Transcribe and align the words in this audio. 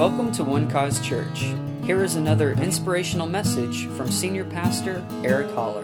Welcome 0.00 0.32
to 0.32 0.44
One 0.44 0.66
Cause 0.70 0.98
Church. 1.06 1.52
Here 1.84 2.02
is 2.02 2.14
another 2.14 2.52
inspirational 2.52 3.26
message 3.26 3.86
from 3.88 4.10
Senior 4.10 4.46
Pastor 4.46 5.06
Eric 5.22 5.50
Holler. 5.50 5.82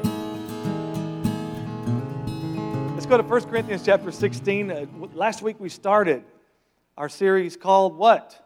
Let's 2.95 3.05
go 3.05 3.19
to 3.19 3.23
1 3.23 3.43
Corinthians 3.43 3.85
chapter 3.85 4.11
16. 4.11 4.71
Uh, 4.71 4.87
last 5.13 5.43
week 5.43 5.61
we 5.61 5.69
started 5.69 6.25
our 6.97 7.11
series 7.11 7.59
called 7.59 7.99
What? 7.99 8.43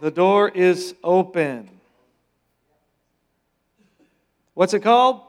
The 0.00 0.10
door 0.10 0.48
is 0.48 0.94
open. 1.04 1.68
What's 4.54 4.72
it 4.72 4.80
called? 4.80 5.20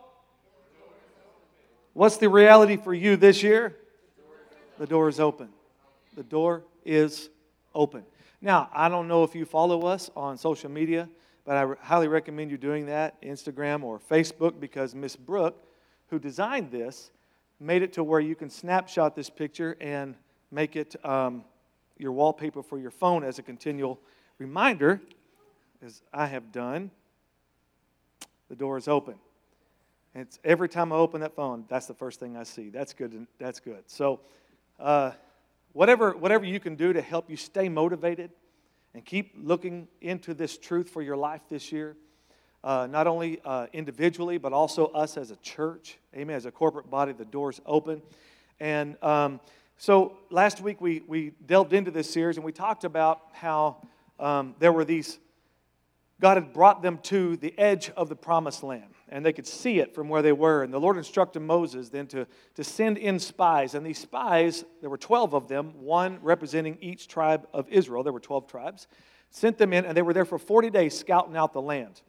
What's 1.92 2.16
the 2.16 2.30
reality 2.30 2.78
for 2.78 2.94
you 2.94 3.18
this 3.18 3.44
year? 3.44 3.76
The 4.80 4.88
door 4.88 5.10
is 5.10 5.20
open. 5.20 5.50
The 6.16 6.24
door 6.24 6.64
is 6.86 7.30
open. 7.76 8.04
Now, 8.42 8.70
I 8.74 8.90
don't 8.90 9.08
know 9.08 9.24
if 9.24 9.36
you 9.36 9.46
follow 9.46 9.86
us 9.86 10.10
on 10.16 10.38
social 10.38 10.72
media, 10.72 11.10
but 11.46 11.56
I 11.56 11.86
highly 11.86 12.08
recommend 12.08 12.50
you 12.50 12.58
doing 12.58 12.88
that, 12.88 13.22
Instagram 13.22 13.84
or 13.84 14.00
Facebook, 14.00 14.60
because 14.60 14.96
Miss 14.96 15.16
Brooke, 15.16 15.64
who 16.10 16.18
designed 16.18 16.72
this, 16.72 17.12
made 17.60 17.82
it 17.82 17.94
to 17.94 18.04
where 18.04 18.20
you 18.20 18.36
can 18.36 18.50
snapshot 18.50 19.16
this 19.16 19.30
picture 19.30 19.78
and 19.80 20.16
make 20.52 20.76
it 20.76 20.96
um, 21.06 21.44
your 21.98 22.12
wallpaper 22.12 22.64
for 22.64 22.80
your 22.80 22.92
phone 22.92 23.24
as 23.24 23.40
a 23.40 23.44
continual 23.44 24.00
reminder, 24.38 25.02
as 25.84 26.02
I 26.14 26.26
have 26.28 26.52
done. 26.52 26.92
The 28.50 28.56
door 28.56 28.78
is 28.78 28.88
open. 28.88 29.16
It's 30.14 30.40
every 30.44 30.70
time 30.70 30.94
I 30.94 30.96
open 30.96 31.22
that 31.22 31.36
phone, 31.36 31.66
that's 31.68 31.88
the 31.88 31.94
first 31.94 32.20
thing 32.20 32.38
I 32.38 32.44
see. 32.44 32.70
That's 32.70 32.94
good. 32.94 33.28
That's 33.38 33.60
good. 33.60 33.84
So, 33.88 34.22
uh, 34.80 35.12
whatever, 35.76 36.12
whatever 36.16 36.46
you 36.46 36.60
can 36.60 36.76
do 36.76 36.94
to 36.94 37.02
help 37.02 37.30
you 37.30 37.36
stay 37.36 37.68
motivated 37.68 38.32
and 38.94 39.04
keep 39.04 39.34
looking 39.38 39.90
into 40.00 40.34
this 40.34 40.58
truth 40.58 40.90
for 40.90 41.02
your 41.02 41.18
life 41.18 41.42
this 41.50 41.70
year, 41.70 41.98
uh, 42.64 42.88
not 42.90 43.08
only 43.08 43.42
uh, 43.44 43.68
individually, 43.74 44.38
but 44.38 44.54
also 44.54 44.88
us 44.88 45.18
as 45.18 45.32
a 45.32 45.36
church, 45.38 45.98
amen, 46.16 46.38
as 46.38 46.46
a 46.46 46.52
corporate 46.52 46.90
body, 46.90 47.12
the 47.12 47.26
door's 47.26 47.60
open. 47.66 48.02
And 48.58 48.96
um, 49.04 49.42
so 49.78 50.18
last 50.30 50.62
week 50.62 50.80
we, 50.80 51.04
we 51.08 51.34
delved 51.46 51.74
into 51.74 51.92
this 51.92 52.10
series 52.10 52.38
and 52.38 52.46
we 52.46 52.54
talked 52.54 52.86
about 52.86 53.20
how 53.34 53.86
um, 54.18 54.56
there 54.60 54.72
were 54.72 54.86
these, 54.86 55.20
God 56.22 56.38
had 56.38 56.54
brought 56.54 56.82
them 56.82 57.00
to 57.04 57.36
the 57.36 57.54
edge 57.60 57.90
of 57.98 58.08
the 58.08 58.16
promised 58.16 58.64
land 58.64 58.95
and 59.10 59.26
they 59.26 59.34
could 59.34 59.46
see 59.46 59.80
it 59.80 59.94
from 59.94 60.10
where 60.10 60.22
they 60.22 60.32
were. 60.32 60.64
And 60.64 60.74
the 60.74 60.80
Lord 60.80 60.98
instructed 60.98 61.42
Moses 61.42 61.90
then 61.90 62.08
to, 62.08 62.26
to 62.56 62.64
send 62.64 62.98
in 62.98 63.20
spies. 63.20 63.76
And 63.76 63.86
these 63.86 64.00
spies, 64.00 64.64
there 64.82 64.90
were 64.90 64.98
12 64.98 65.34
of 65.34 65.48
them, 65.48 65.74
one 65.80 66.20
representing 66.22 66.78
each 66.82 67.08
tribe 67.08 67.48
of 67.54 67.70
Israel. 67.70 68.04
There 68.04 68.14
were 68.14 68.20
12 68.20 68.48
tribes. 68.48 68.88
Sent 69.30 69.58
them 69.58 69.74
in, 69.74 69.86
and 69.86 69.96
they 69.96 70.02
were 70.02 70.14
there 70.14 70.26
for 70.26 70.40
40 70.40 70.70
days 70.70 70.98
scouting 70.98 71.36
out 71.36 71.54
the 71.54 71.62
land. 71.62 72.02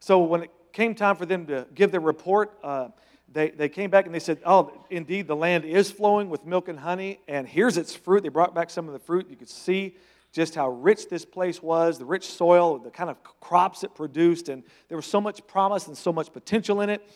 So 0.00 0.20
when 0.20 0.44
it 0.44 0.50
came 0.72 0.94
time 0.94 1.16
for 1.16 1.26
them 1.26 1.46
to 1.46 1.66
give 1.74 1.90
their 1.90 2.00
report, 2.00 2.56
uh, 2.62 2.88
they, 3.30 3.50
they 3.50 3.68
came 3.68 3.90
back 3.90 4.06
and 4.06 4.14
they 4.14 4.20
said, 4.20 4.40
Oh, 4.46 4.72
indeed, 4.88 5.26
the 5.26 5.36
land 5.36 5.64
is 5.64 5.90
flowing 5.90 6.30
with 6.30 6.46
milk 6.46 6.68
and 6.68 6.78
honey, 6.78 7.20
and 7.28 7.46
here's 7.46 7.76
its 7.76 7.94
fruit. 7.94 8.22
They 8.22 8.28
brought 8.30 8.54
back 8.54 8.70
some 8.70 8.86
of 8.86 8.92
the 8.92 8.98
fruit. 8.98 9.28
You 9.28 9.36
could 9.36 9.50
see 9.50 9.96
just 10.38 10.54
how 10.54 10.68
rich 10.68 11.08
this 11.08 11.24
place 11.24 11.60
was, 11.60 11.98
the 11.98 12.04
rich 12.04 12.24
soil, 12.24 12.78
the 12.78 12.92
kind 12.92 13.10
of 13.10 13.16
crops 13.40 13.82
it 13.82 13.92
produced, 13.96 14.48
and 14.48 14.62
there 14.86 14.96
was 14.96 15.04
so 15.04 15.20
much 15.20 15.44
promise 15.48 15.88
and 15.88 15.98
so 15.98 16.12
much 16.12 16.32
potential 16.32 16.80
in 16.80 16.88
it. 16.90 17.10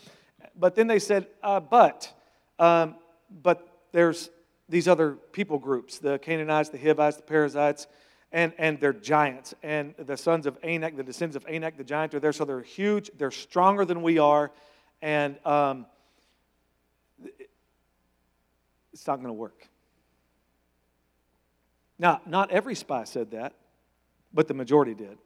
But 0.58 0.74
then 0.74 0.88
they 0.88 0.98
said, 0.98 1.28
uh, 1.40 1.60
but, 1.60 2.12
um, 2.58 2.96
but 3.30 3.84
there's 3.92 4.28
these 4.68 4.88
other 4.88 5.12
people 5.30 5.60
groups 5.60 5.98
the 6.00 6.18
Canaanites, 6.18 6.70
the 6.70 6.78
Hivites, 6.78 7.16
the 7.16 7.22
Perizzites, 7.22 7.86
and, 8.32 8.52
and 8.58 8.80
they're 8.80 8.92
giants. 8.92 9.54
And 9.62 9.94
the 9.96 10.16
sons 10.16 10.44
of 10.46 10.58
Anak, 10.64 10.96
the 10.96 11.04
descendants 11.04 11.36
of 11.36 11.48
Anak, 11.48 11.76
the 11.76 11.84
giants 11.84 12.16
are 12.16 12.20
there. 12.20 12.32
So 12.32 12.44
they're 12.44 12.60
huge, 12.60 13.08
they're 13.18 13.30
stronger 13.30 13.84
than 13.84 14.02
we 14.02 14.18
are, 14.18 14.50
and 15.00 15.36
um, 15.46 15.86
it's 18.92 19.06
not 19.06 19.14
going 19.18 19.28
to 19.28 19.32
work. 19.32 19.68
Now, 22.02 22.20
not 22.26 22.50
every 22.50 22.74
spy 22.74 23.04
said 23.04 23.30
that, 23.30 23.54
but 24.34 24.48
the 24.48 24.54
majority 24.54 24.92
did. 24.92 25.18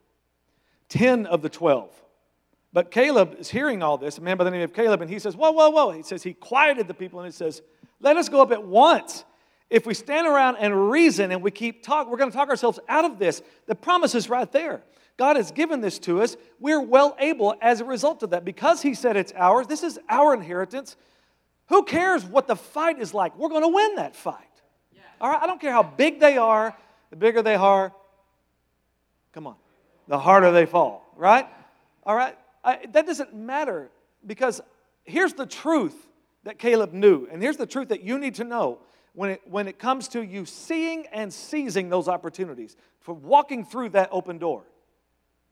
Ten 0.89 1.25
of 1.25 1.41
the 1.41 1.49
twelve. 1.49 1.89
But 2.71 2.91
Caleb 2.91 3.35
is 3.39 3.49
hearing 3.49 3.81
all 3.81 3.97
this, 3.97 4.19
a 4.19 4.21
man 4.21 4.37
by 4.37 4.43
the 4.43 4.51
name 4.51 4.61
of 4.61 4.75
Caleb, 4.75 5.01
and 5.01 5.09
he 5.09 5.17
says, 5.17 5.35
Whoa, 5.35 5.49
whoa, 5.49 5.71
whoa. 5.71 5.89
He 5.89 6.03
says, 6.03 6.21
He 6.21 6.33
quieted 6.33 6.87
the 6.87 6.93
people, 6.93 7.19
and 7.19 7.25
he 7.25 7.31
says, 7.31 7.63
Let 7.99 8.15
us 8.15 8.29
go 8.29 8.43
up 8.43 8.51
at 8.51 8.63
once. 8.63 9.25
If 9.71 9.87
we 9.87 9.95
stand 9.95 10.27
around 10.27 10.57
and 10.57 10.91
reason 10.91 11.31
and 11.31 11.41
we 11.41 11.49
keep 11.49 11.81
talk, 11.81 12.09
we're 12.09 12.17
going 12.17 12.29
to 12.29 12.37
talk 12.37 12.47
ourselves 12.47 12.79
out 12.87 13.05
of 13.05 13.17
this. 13.17 13.41
The 13.65 13.73
promise 13.73 14.13
is 14.13 14.29
right 14.29 14.49
there. 14.51 14.83
God 15.17 15.35
has 15.35 15.51
given 15.51 15.81
this 15.81 15.97
to 15.99 16.21
us. 16.21 16.37
We're 16.59 16.79
well 16.79 17.17
able 17.19 17.55
as 17.59 17.81
a 17.81 17.85
result 17.85 18.21
of 18.21 18.29
that. 18.29 18.45
Because 18.45 18.83
He 18.83 18.93
said 18.93 19.17
it's 19.17 19.33
ours, 19.35 19.65
this 19.65 19.81
is 19.81 19.97
our 20.07 20.35
inheritance. 20.35 20.95
Who 21.69 21.83
cares 21.85 22.23
what 22.23 22.45
the 22.45 22.55
fight 22.55 22.99
is 22.99 23.15
like? 23.15 23.35
We're 23.35 23.49
going 23.49 23.63
to 23.63 23.67
win 23.67 23.95
that 23.95 24.15
fight. 24.15 24.46
All 25.19 25.29
right, 25.29 25.41
I 25.41 25.47
don't 25.47 25.59
care 25.59 25.71
how 25.71 25.83
big 25.83 26.19
they 26.19 26.37
are, 26.37 26.75
the 27.09 27.15
bigger 27.15 27.41
they 27.41 27.55
are, 27.55 27.93
come 29.33 29.47
on, 29.47 29.55
the 30.07 30.19
harder 30.19 30.51
they 30.51 30.65
fall, 30.65 31.05
right? 31.15 31.47
All 32.03 32.15
right, 32.15 32.37
I, 32.63 32.79
that 32.91 33.05
doesn't 33.05 33.33
matter 33.33 33.89
because 34.25 34.61
here's 35.03 35.33
the 35.33 35.45
truth 35.45 35.95
that 36.43 36.59
Caleb 36.59 36.93
knew, 36.93 37.27
and 37.31 37.41
here's 37.41 37.57
the 37.57 37.65
truth 37.65 37.89
that 37.89 38.03
you 38.03 38.17
need 38.19 38.35
to 38.35 38.43
know 38.43 38.79
when 39.13 39.31
it, 39.31 39.41
when 39.45 39.67
it 39.67 39.79
comes 39.79 40.07
to 40.09 40.21
you 40.21 40.45
seeing 40.45 41.07
and 41.07 41.33
seizing 41.33 41.89
those 41.89 42.07
opportunities, 42.07 42.75
for 42.99 43.13
walking 43.13 43.65
through 43.65 43.89
that 43.89 44.09
open 44.11 44.37
door. 44.37 44.63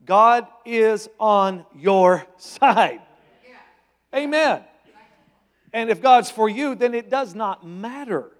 God 0.04 0.46
is 0.64 1.08
on 1.18 1.64
your 1.74 2.24
side. 2.36 3.00
Amen. 4.14 4.62
And 5.72 5.90
if 5.90 6.00
God's 6.00 6.30
for 6.30 6.48
you, 6.48 6.74
then 6.74 6.94
it 6.94 7.10
does 7.10 7.34
not 7.34 7.66
matter 7.66 8.30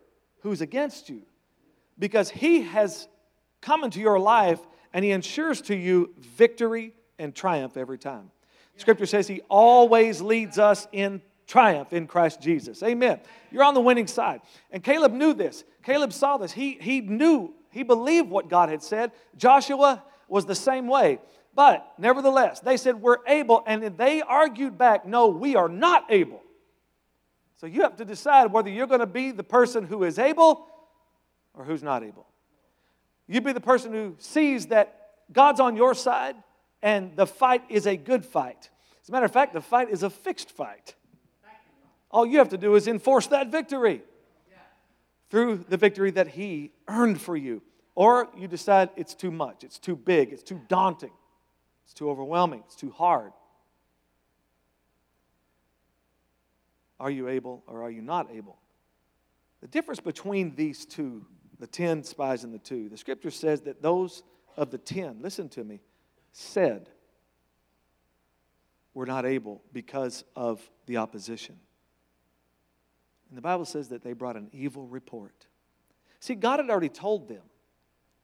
who's 0.47 0.61
against 0.61 1.09
you 1.09 1.23
because 1.99 2.31
he 2.31 2.63
has 2.63 3.09
come 3.61 3.83
into 3.83 3.99
your 3.99 4.17
life 4.21 4.61
and 4.93 5.05
he 5.05 5.11
ensures 5.11 5.61
to 5.61 5.75
you 5.75 6.15
victory 6.21 6.95
and 7.19 7.35
triumph 7.35 7.77
every 7.77 7.99
time. 7.99 8.31
Scripture 8.77 9.07
says 9.07 9.27
he 9.27 9.41
always 9.49 10.21
leads 10.21 10.57
us 10.57 10.87
in 10.93 11.21
triumph 11.49 11.93
in 11.93 12.07
Christ 12.07 12.41
Jesus. 12.41 12.81
Amen. 12.85 13.19
You're 13.51 13.65
on 13.65 13.75
the 13.75 13.81
winning 13.81 14.07
side. 14.07 14.41
And 14.71 14.85
Caleb 14.85 15.13
knew 15.13 15.35
this. 15.35 15.65
Caleb 15.83 16.13
saw 16.13 16.37
this. 16.37 16.53
He, 16.53 16.79
he 16.81 17.01
knew, 17.01 17.53
he 17.71 17.83
believed 17.83 18.31
what 18.31 18.49
God 18.49 18.69
had 18.69 18.85
said. 18.85 19.11
Joshua 19.37 20.05
was 20.29 20.47
the 20.47 20.55
same 20.55 20.87
way. 20.87 21.19
But 21.57 21.93
nevertheless, 21.99 22.61
they 22.61 22.77
said, 22.77 23.01
We're 23.01 23.27
able. 23.27 23.65
And 23.67 23.83
they 23.97 24.23
argued 24.23 24.79
back, 24.79 25.07
No, 25.07 25.27
we 25.27 25.57
are 25.57 25.69
not 25.69 26.05
able. 26.09 26.43
So 27.57 27.67
you 27.67 27.83
have 27.83 27.97
to 27.97 28.05
decide 28.05 28.53
whether 28.53 28.69
you're 28.69 28.87
going 28.87 29.01
to 29.01 29.07
be 29.07 29.31
the 29.31 29.45
person 29.45 29.85
who 29.85 30.05
is 30.05 30.19
able 30.19 30.67
or 31.55 31.65
who's 31.65 31.83
not 31.83 32.03
able. 32.03 32.27
You 33.27 33.41
be 33.41 33.53
the 33.53 33.61
person 33.61 33.93
who 33.93 34.15
sees 34.19 34.67
that 34.67 35.11
God's 35.33 35.59
on 35.59 35.77
your 35.77 35.95
side 35.95 36.37
and 36.83 37.17
the 37.17 37.27
fight 37.27 37.63
is 37.69 37.87
a 37.87 37.97
good 37.97 38.25
fight. 38.25 38.71
As 39.03 39.09
a 39.09 39.13
matter 39.13 39.27
of 39.27 39.33
fact, 39.33 39.55
the 39.55 39.61
fight 39.61 39.91
is 39.91 40.03
a 40.03 40.11
fixed 40.11 40.51
fight. 40.51 40.95
All 42.11 42.27
you 42.27 42.39
have 42.39 42.51
to 42.51 42.59
do 42.59 42.75
is 42.75 42.87
enforce 42.87 43.27
that 43.29 43.51
victory 43.51 44.03
through 45.31 45.65
the 45.69 45.77
victory 45.77 46.11
that 46.13 46.29
He 46.29 46.73
earned 46.89 47.21
for 47.21 47.37
you. 47.37 47.63
Or 47.95 48.29
you 48.37 48.47
decide 48.47 48.91
it's 48.97 49.15
too 49.15 49.31
much, 49.31 49.65
it's 49.65 49.79
too 49.79 49.97
big, 49.97 50.33
it's 50.33 50.43
too 50.43 50.61
daunting, 50.69 51.13
it's 51.85 51.95
too 51.95 52.11
overwhelming, 52.11 52.63
it's 52.67 52.77
too 52.77 52.91
hard. 52.91 53.33
Are 56.99 57.11
you 57.11 57.29
able 57.29 57.63
or 57.67 57.83
are 57.83 57.91
you 57.91 58.03
not 58.03 58.31
able? 58.31 58.59
The 59.61 59.69
difference 59.69 60.01
between 60.01 60.55
these 60.55 60.87
two, 60.87 61.27
the 61.59 61.67
10 61.67 62.05
spies 62.05 62.45
and 62.45 62.53
the 62.53 62.59
two, 62.59 62.89
the 62.89 62.97
scripture 62.97 63.31
says 63.31 63.63
that 63.63 63.83
those 63.83 64.23
of 64.57 64.71
the 64.71 64.79
10, 64.79 65.19
listen 65.21 65.49
to 65.51 65.65
me, 65.65 65.81
said, 66.33 66.89
were 68.95 69.07
not 69.07 69.27
able 69.27 69.63
because 69.73 70.25
of 70.35 70.61
the 70.87 70.97
opposition. 70.97 71.57
And 73.29 73.37
the 73.37 73.43
Bible 73.43 73.65
says 73.65 73.89
that 73.89 74.03
they 74.03 74.13
brought 74.13 74.37
an 74.37 74.49
evil 74.53 74.87
report. 74.87 75.47
See, 76.21 76.35
God 76.35 76.61
had 76.61 76.71
already 76.71 76.89
told 76.89 77.29
them 77.29 77.43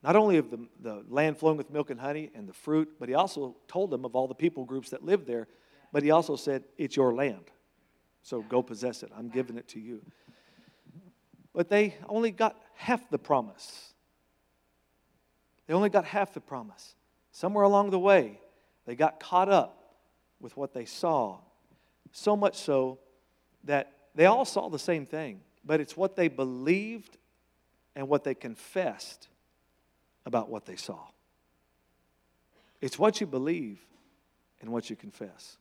not 0.03 0.17
only 0.17 0.39
of 0.39 0.51
the, 0.51 0.67
the 0.81 1.05
land 1.09 1.39
flowing 1.39 1.57
with 1.57 1.71
milk 1.71 1.91
and 1.91 2.01
honey 2.01 2.31
and 2.35 2.49
the 2.49 2.53
fruit, 2.53 2.89
but 2.99 3.09
He 3.09 3.15
also 3.15 3.57
told 3.69 3.91
them 3.91 4.05
of 4.05 4.17
all 4.17 4.27
the 4.27 4.35
people 4.35 4.65
groups 4.65 4.91
that 4.91 5.05
lived 5.05 5.27
there. 5.27 5.47
But 5.93 6.03
He 6.03 6.11
also 6.11 6.37
said, 6.37 6.65
It's 6.77 6.97
your 6.97 7.15
land. 7.15 7.51
So 8.23 8.43
go 8.43 8.63
possess 8.63 9.03
it. 9.03 9.11
I'm 9.17 9.29
giving 9.29 9.57
it 9.57 9.69
to 9.69 9.81
you. 9.81 10.03
But 11.53 11.69
they 11.69 11.97
only 12.09 12.31
got 12.31 12.61
half 12.75 13.11
the 13.11 13.19
promise. 13.19 13.93
They 15.67 15.75
only 15.75 15.91
got 15.91 16.05
half 16.05 16.33
the 16.33 16.41
promise. 16.41 16.95
Somewhere 17.31 17.65
along 17.65 17.91
the 17.91 17.99
way, 17.99 18.41
they 18.87 18.95
got 18.95 19.21
caught 19.21 19.49
up 19.49 19.97
with 20.41 20.57
what 20.57 20.73
they 20.73 20.85
saw. 20.85 21.39
So 22.13 22.37
much 22.37 22.57
so 22.57 22.99
that 23.65 23.93
they 24.15 24.27
all 24.27 24.45
saw 24.45 24.69
the 24.69 24.79
same 24.79 25.07
thing, 25.07 25.41
but 25.65 25.81
it's 25.81 25.97
what 25.97 26.17
they 26.17 26.29
believed 26.29 27.17
and 27.95 28.09
what 28.09 28.25
they 28.25 28.35
confessed 28.35 29.29
about 30.27 30.49
what 30.49 30.67
they 30.67 30.77
saw. 30.77 30.99
It's 32.81 32.99
what 32.99 33.21
you 33.21 33.27
believe 33.27 33.81
and 34.61 34.71
what 34.71 34.91
you 34.91 34.97
confess. 34.97 35.57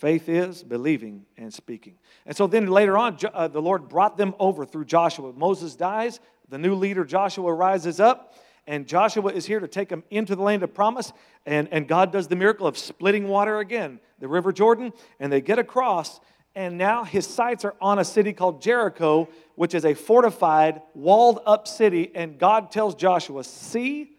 Faith 0.00 0.30
is 0.30 0.62
believing 0.62 1.26
and 1.36 1.52
speaking. 1.52 1.98
And 2.24 2.34
so 2.34 2.46
then 2.46 2.68
later 2.68 2.96
on, 2.96 3.18
uh, 3.34 3.48
the 3.48 3.60
Lord 3.60 3.86
brought 3.86 4.16
them 4.16 4.34
over 4.38 4.64
through 4.64 4.86
Joshua. 4.86 5.30
Moses 5.34 5.76
dies, 5.76 6.20
the 6.48 6.56
new 6.56 6.74
leader 6.74 7.04
Joshua 7.04 7.52
rises 7.52 8.00
up, 8.00 8.34
and 8.66 8.86
Joshua 8.86 9.30
is 9.30 9.44
here 9.44 9.60
to 9.60 9.68
take 9.68 9.90
them 9.90 10.02
into 10.08 10.34
the 10.34 10.40
land 10.40 10.62
of 10.62 10.72
promise. 10.72 11.12
And, 11.44 11.68
and 11.70 11.86
God 11.86 12.12
does 12.12 12.28
the 12.28 12.36
miracle 12.36 12.66
of 12.66 12.78
splitting 12.78 13.28
water 13.28 13.58
again, 13.58 14.00
the 14.20 14.26
River 14.26 14.52
Jordan, 14.52 14.94
and 15.18 15.30
they 15.30 15.42
get 15.42 15.58
across. 15.58 16.18
And 16.54 16.78
now 16.78 17.04
his 17.04 17.26
sights 17.26 17.66
are 17.66 17.74
on 17.78 17.98
a 17.98 18.04
city 18.04 18.32
called 18.32 18.62
Jericho, 18.62 19.28
which 19.54 19.74
is 19.74 19.84
a 19.84 19.92
fortified, 19.92 20.80
walled 20.94 21.40
up 21.44 21.68
city. 21.68 22.10
And 22.14 22.38
God 22.38 22.70
tells 22.70 22.94
Joshua, 22.94 23.44
See, 23.44 24.12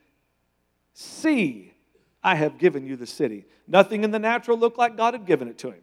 see, 0.93 1.70
I 2.23 2.35
have 2.35 2.57
given 2.57 2.85
you 2.85 2.95
the 2.95 3.07
city. 3.07 3.45
Nothing 3.67 4.03
in 4.03 4.11
the 4.11 4.19
natural 4.19 4.57
looked 4.57 4.77
like 4.77 4.97
God 4.97 5.13
had 5.13 5.25
given 5.25 5.47
it 5.47 5.57
to 5.59 5.71
him, 5.71 5.81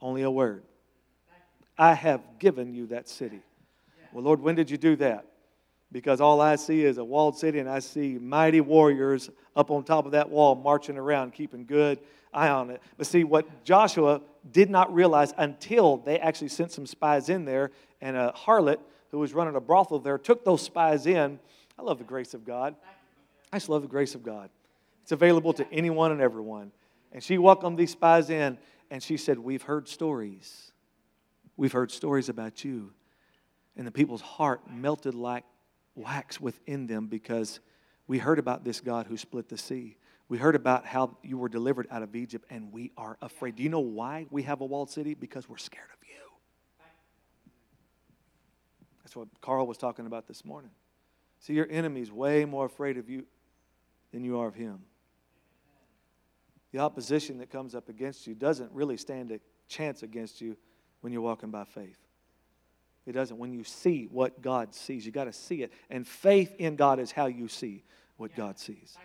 only 0.00 0.22
a 0.22 0.30
word. 0.30 0.62
I 1.78 1.94
have 1.94 2.20
given 2.38 2.74
you 2.74 2.86
that 2.88 3.08
city. 3.08 3.40
Well, 4.12 4.24
Lord, 4.24 4.40
when 4.40 4.54
did 4.54 4.70
you 4.70 4.76
do 4.76 4.96
that? 4.96 5.26
Because 5.92 6.20
all 6.20 6.40
I 6.40 6.56
see 6.56 6.84
is 6.84 6.98
a 6.98 7.04
walled 7.04 7.38
city 7.38 7.58
and 7.58 7.68
I 7.68 7.78
see 7.78 8.18
mighty 8.18 8.60
warriors 8.60 9.30
up 9.54 9.70
on 9.70 9.84
top 9.84 10.04
of 10.04 10.12
that 10.12 10.28
wall 10.28 10.54
marching 10.54 10.98
around, 10.98 11.32
keeping 11.32 11.64
good 11.64 12.00
eye 12.32 12.48
on 12.48 12.70
it. 12.70 12.82
But 12.98 13.06
see, 13.06 13.24
what 13.24 13.64
Joshua 13.64 14.20
did 14.50 14.68
not 14.68 14.92
realize 14.92 15.32
until 15.38 15.98
they 15.98 16.18
actually 16.18 16.48
sent 16.48 16.72
some 16.72 16.86
spies 16.86 17.28
in 17.28 17.44
there, 17.44 17.70
and 18.00 18.16
a 18.16 18.32
harlot 18.36 18.78
who 19.10 19.18
was 19.18 19.32
running 19.32 19.56
a 19.56 19.60
brothel 19.60 19.98
there 19.98 20.18
took 20.18 20.44
those 20.44 20.62
spies 20.62 21.06
in. 21.06 21.38
I 21.78 21.82
love 21.82 21.98
the 21.98 22.04
grace 22.04 22.34
of 22.34 22.44
God. 22.44 22.74
I 23.52 23.56
just 23.56 23.68
love 23.68 23.82
the 23.82 23.88
grace 23.88 24.14
of 24.14 24.22
God. 24.22 24.50
It's 25.06 25.12
available 25.12 25.52
to 25.52 25.72
anyone 25.72 26.10
and 26.10 26.20
everyone. 26.20 26.72
And 27.12 27.22
she 27.22 27.38
welcomed 27.38 27.78
these 27.78 27.92
spies 27.92 28.28
in, 28.28 28.58
and 28.90 29.00
she 29.00 29.16
said, 29.16 29.38
We've 29.38 29.62
heard 29.62 29.86
stories. 29.86 30.72
We've 31.56 31.70
heard 31.70 31.92
stories 31.92 32.28
about 32.28 32.64
you. 32.64 32.92
And 33.76 33.86
the 33.86 33.92
people's 33.92 34.20
heart 34.20 34.68
melted 34.68 35.14
like 35.14 35.44
wax 35.94 36.40
within 36.40 36.88
them 36.88 37.06
because 37.06 37.60
we 38.08 38.18
heard 38.18 38.40
about 38.40 38.64
this 38.64 38.80
God 38.80 39.06
who 39.06 39.16
split 39.16 39.48
the 39.48 39.56
sea. 39.56 39.96
We 40.28 40.38
heard 40.38 40.56
about 40.56 40.84
how 40.84 41.16
you 41.22 41.38
were 41.38 41.48
delivered 41.48 41.86
out 41.88 42.02
of 42.02 42.16
Egypt, 42.16 42.44
and 42.50 42.72
we 42.72 42.90
are 42.96 43.16
afraid. 43.22 43.54
Do 43.54 43.62
you 43.62 43.68
know 43.68 43.78
why 43.78 44.26
we 44.30 44.42
have 44.42 44.60
a 44.60 44.64
walled 44.64 44.90
city? 44.90 45.14
Because 45.14 45.48
we're 45.48 45.56
scared 45.56 45.86
of 45.94 46.08
you. 46.08 46.84
That's 49.04 49.14
what 49.14 49.28
Carl 49.40 49.68
was 49.68 49.78
talking 49.78 50.06
about 50.06 50.26
this 50.26 50.44
morning. 50.44 50.72
See, 51.38 51.52
your 51.52 51.68
enemy's 51.70 52.10
way 52.10 52.44
more 52.44 52.66
afraid 52.66 52.98
of 52.98 53.08
you 53.08 53.24
than 54.10 54.24
you 54.24 54.40
are 54.40 54.48
of 54.48 54.56
him 54.56 54.80
the 56.76 56.82
opposition 56.82 57.38
that 57.38 57.48
comes 57.48 57.74
up 57.74 57.88
against 57.88 58.26
you 58.26 58.34
doesn't 58.34 58.70
really 58.70 58.98
stand 58.98 59.30
a 59.30 59.40
chance 59.66 60.02
against 60.02 60.42
you 60.42 60.58
when 61.00 61.10
you're 61.10 61.22
walking 61.22 61.50
by 61.50 61.64
faith. 61.64 61.96
It 63.06 63.12
doesn't. 63.12 63.38
When 63.38 63.50
you 63.50 63.64
see 63.64 64.08
what 64.10 64.42
God 64.42 64.74
sees, 64.74 65.06
you 65.06 65.10
got 65.10 65.24
to 65.24 65.32
see 65.32 65.62
it. 65.62 65.72
And 65.88 66.06
faith 66.06 66.54
in 66.58 66.76
God 66.76 67.00
is 67.00 67.10
how 67.10 67.26
you 67.26 67.48
see 67.48 67.82
what 68.18 68.36
God 68.36 68.58
sees 68.58 68.98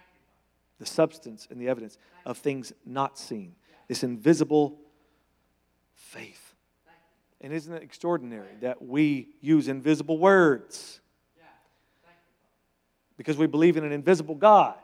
the 0.79 0.85
substance 0.85 1.47
and 1.49 1.61
the 1.61 1.69
evidence 1.69 1.97
of 2.25 2.39
things 2.39 2.73
not 2.85 3.17
seen. 3.17 3.55
This 3.87 4.03
invisible 4.03 4.77
faith. 5.93 6.55
And 7.39 7.53
isn't 7.53 7.73
it 7.73 7.83
extraordinary 7.83 8.55
that 8.59 8.81
we 8.81 9.29
use 9.39 9.69
invisible 9.69 10.17
words? 10.17 10.99
Because 13.15 13.37
we 13.37 13.47
believe 13.47 13.77
in 13.77 13.85
an 13.85 13.93
invisible 13.93 14.35
God. 14.35 14.75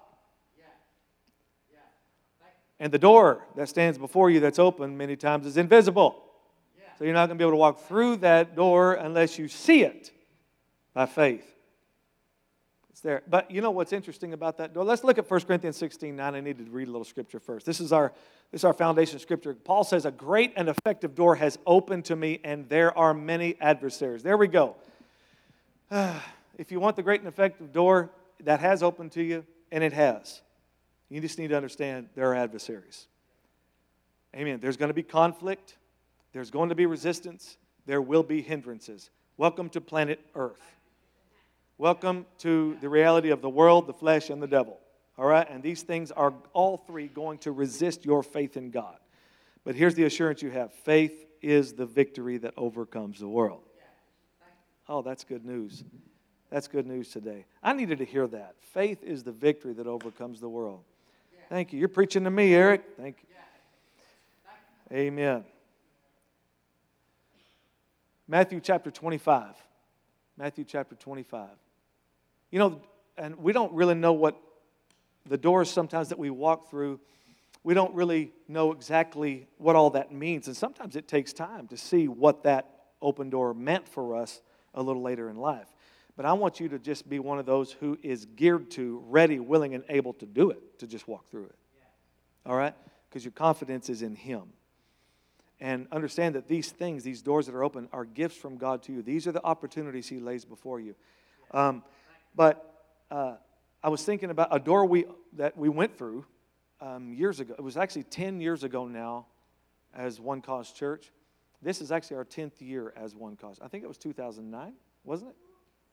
And 2.80 2.92
the 2.92 3.00
door 3.00 3.44
that 3.56 3.70
stands 3.70 3.98
before 3.98 4.30
you 4.30 4.40
that's 4.40 4.60
open 4.60 4.98
many 4.98 5.16
times 5.16 5.46
is 5.46 5.58
invisible. 5.58 6.24
So 6.98 7.04
you're 7.04 7.14
not 7.14 7.28
going 7.28 7.38
to 7.38 7.44
be 7.44 7.44
able 7.44 7.52
to 7.52 7.58
walk 7.58 7.82
through 7.82 8.18
that 8.18 8.56
door 8.56 8.94
unless 8.94 9.38
you 9.38 9.48
see 9.48 9.84
it 9.84 10.12
by 10.94 11.06
faith. 11.06 11.46
It's 12.90 13.02
there. 13.02 13.22
But 13.28 13.52
you 13.52 13.62
know 13.62 13.70
what's 13.70 13.94
interesting 13.94 14.34
about 14.34 14.58
that 14.58 14.74
door? 14.74 14.84
Let's 14.84 15.04
look 15.04 15.20
at 15.20 15.30
1 15.30 15.42
Corinthians 15.42 15.78
16 15.78 16.16
9. 16.16 16.34
I 16.34 16.40
need 16.40 16.58
to 16.58 16.64
read 16.64 16.88
a 16.88 16.92
little 16.92 17.06
scripture 17.06 17.40
first. 17.40 17.68
This 17.68 17.80
is 17.80 17.92
our, 17.92 18.12
this 18.52 18.62
is 18.62 18.66
our 18.66 18.74
foundation 18.74 19.20
scripture. 19.20 19.54
Paul 19.54 19.84
says, 19.84 20.06
A 20.06 20.12
great 20.12 20.54
and 20.56 20.68
effective 20.68 21.14
door 21.14 21.36
has 21.36 21.60
opened 21.68 22.06
to 22.06 22.16
me, 22.16 22.40
and 22.44 22.68
there 22.70 22.98
are 22.98 23.14
many 23.14 23.56
adversaries. 23.62 24.24
There 24.24 24.38
we 24.38 24.48
go. 24.48 24.76
if 25.92 26.72
you 26.72 26.80
want 26.80 26.96
the 26.96 27.04
great 27.04 27.22
and 27.22 27.28
effective 27.28 27.72
door 27.72 28.10
that 28.40 28.60
has 28.60 28.82
opened 28.82 29.12
to 29.12 29.24
you, 29.24 29.46
and 29.72 29.84
it 29.84 29.94
has, 29.94 30.42
you 31.10 31.22
just 31.22 31.40
need 31.40 31.50
to 31.50 31.56
understand 31.56 32.10
there 32.16 32.32
are 32.32 32.36
adversaries. 32.36 33.08
Amen. 34.36 34.60
There's 34.62 34.78
going 34.78 34.90
to 34.90 34.94
be 34.94 35.04
conflict, 35.04 35.78
there's 36.34 36.52
going 36.52 36.70
to 36.70 36.76
be 36.76 36.86
resistance, 36.86 37.58
there 37.86 38.02
will 38.02 38.24
be 38.24 38.42
hindrances. 38.42 39.10
Welcome 39.38 39.70
to 39.70 39.82
planet 39.82 40.20
Earth. 40.36 40.62
Welcome 41.78 42.26
to 42.40 42.76
the 42.82 42.90
reality 42.90 43.30
of 43.30 43.42
the 43.42 43.50
world, 43.50 43.88
the 43.88 43.94
flesh, 43.94 44.30
and 44.30 44.42
the 44.42 44.48
devil. 44.48 44.80
All 45.18 45.26
right? 45.26 45.48
And 45.50 45.64
these 45.64 45.84
things 45.84 46.12
are 46.12 46.34
all 46.54 46.78
three 46.78 47.08
going 47.08 47.38
to 47.40 47.52
resist 47.52 48.04
your 48.04 48.24
faith 48.24 48.58
in 48.58 48.72
God. 48.72 48.98
But 49.64 49.76
here's 49.76 49.96
the 49.96 50.06
assurance 50.06 50.42
you 50.42 50.50
have 50.52 50.74
faith 50.74 51.26
is 51.42 51.74
the 51.74 51.86
victory 51.86 52.38
that 52.40 52.54
overcomes 52.58 53.20
the 53.20 53.28
world. 53.28 53.64
Oh, 54.90 55.02
that's 55.02 55.24
good 55.24 55.46
news. 55.46 55.84
That's 56.50 56.68
good 56.68 56.88
news 56.88 57.10
today. 57.10 57.46
I 57.62 57.74
needed 57.74 57.98
to 58.00 58.06
hear 58.06 58.28
that. 58.28 58.56
Faith 58.74 59.04
is 59.04 59.24
the 59.24 59.32
victory 59.32 59.74
that 59.74 59.86
overcomes 59.86 60.40
the 60.40 60.50
world. 60.50 60.84
Thank 61.50 61.72
you. 61.72 61.80
You're 61.80 61.88
preaching 61.88 62.26
to 62.26 62.30
me, 62.30 62.54
Eric. 62.54 62.84
Thank 62.98 63.18
you. 63.22 64.98
Amen. 64.98 65.46
Matthew 68.28 68.60
chapter 68.60 68.92
25. 68.92 69.56
Matthew 70.38 70.66
chapter 70.66 70.96
25. 70.96 71.48
You 72.52 72.60
know, 72.60 72.82
and 73.18 73.38
we 73.38 73.54
don't 73.54 73.72
really 73.74 73.96
know 73.96 74.14
what 74.14 74.38
the 75.26 75.38
doors 75.38 75.70
sometimes 75.70 76.10
that 76.10 76.20
we 76.20 76.30
walk 76.30 76.70
through, 76.70 77.00
we 77.64 77.74
don't 77.74 77.94
really 77.94 78.32
know 78.48 78.72
exactly 78.72 79.48
what 79.58 79.76
all 79.76 79.90
that 79.92 80.12
means. 80.12 80.48
And 80.48 80.56
sometimes 80.56 80.96
it 80.96 81.08
takes 81.08 81.34
time 81.34 81.68
to 81.68 81.78
see 81.78 82.08
what 82.08 82.44
that 82.44 82.70
open 83.02 83.30
door 83.30 83.54
meant 83.54 83.88
for 83.88 84.16
us 84.16 84.42
a 84.74 84.82
little 84.82 85.02
later 85.02 85.30
in 85.30 85.38
life. 85.38 85.68
But 86.18 86.26
I 86.26 86.34
want 86.34 86.60
you 86.60 86.68
to 86.70 86.80
just 86.80 87.08
be 87.08 87.20
one 87.20 87.38
of 87.38 87.46
those 87.46 87.72
who 87.72 87.98
is 88.02 88.26
geared 88.26 88.72
to, 88.72 89.04
ready, 89.08 89.40
willing, 89.40 89.76
and 89.76 89.84
able 89.88 90.14
to 90.14 90.26
do 90.26 90.50
it, 90.50 90.80
to 90.80 90.88
just 90.88 91.08
walk 91.08 91.30
through 91.30 91.46
it. 91.46 91.56
All 92.44 92.56
right? 92.56 92.74
Because 93.08 93.24
your 93.24 93.32
confidence 93.32 93.88
is 93.88 94.02
in 94.02 94.16
Him. 94.16 94.44
And 95.62 95.88
understand 95.92 96.34
that 96.36 96.48
these 96.48 96.72
things, 96.72 97.04
these 97.04 97.22
doors 97.22 97.46
that 97.46 97.54
are 97.54 97.64
open, 97.64 97.88
are 97.94 98.04
gifts 98.04 98.36
from 98.36 98.58
God 98.58 98.82
to 98.84 98.94
you. 98.94 99.04
These 99.04 99.28
are 99.28 99.32
the 99.32 99.44
opportunities 99.44 100.08
He 100.08 100.20
lays 100.20 100.44
before 100.44 100.80
you. 100.80 100.96
Um, 101.52 101.84
but 102.36 102.84
uh, 103.12 103.36
I 103.84 103.90
was 103.90 104.04
thinking 104.04 104.32
about 104.32 104.50
a 104.52 104.60
door 104.60 104.86
we, 104.86 105.06
that 105.34 105.56
we 105.56 105.70
went 105.70 106.00
through 106.00 106.26
um, 106.82 107.14
years 107.14 107.40
ago. 107.40 107.54
It 107.58 107.64
was 107.64 107.78
actually 107.78 108.04
10 108.04 108.42
years 108.42 108.64
ago 108.64 108.88
now 108.88 109.28
as 109.96 110.20
One 110.20 110.42
Cause 110.42 110.72
Church. 110.72 111.12
This 111.62 111.80
is 111.80 111.92
actually 111.92 112.18
our 112.18 112.26
10th 112.26 112.60
year 112.60 112.92
as 112.96 113.16
One 113.16 113.36
Cause. 113.36 113.60
I 113.62 113.68
think 113.68 113.84
it 113.84 113.88
was 113.88 113.98
2009, 113.98 114.74
wasn't 115.04 115.30
it? 115.32 115.36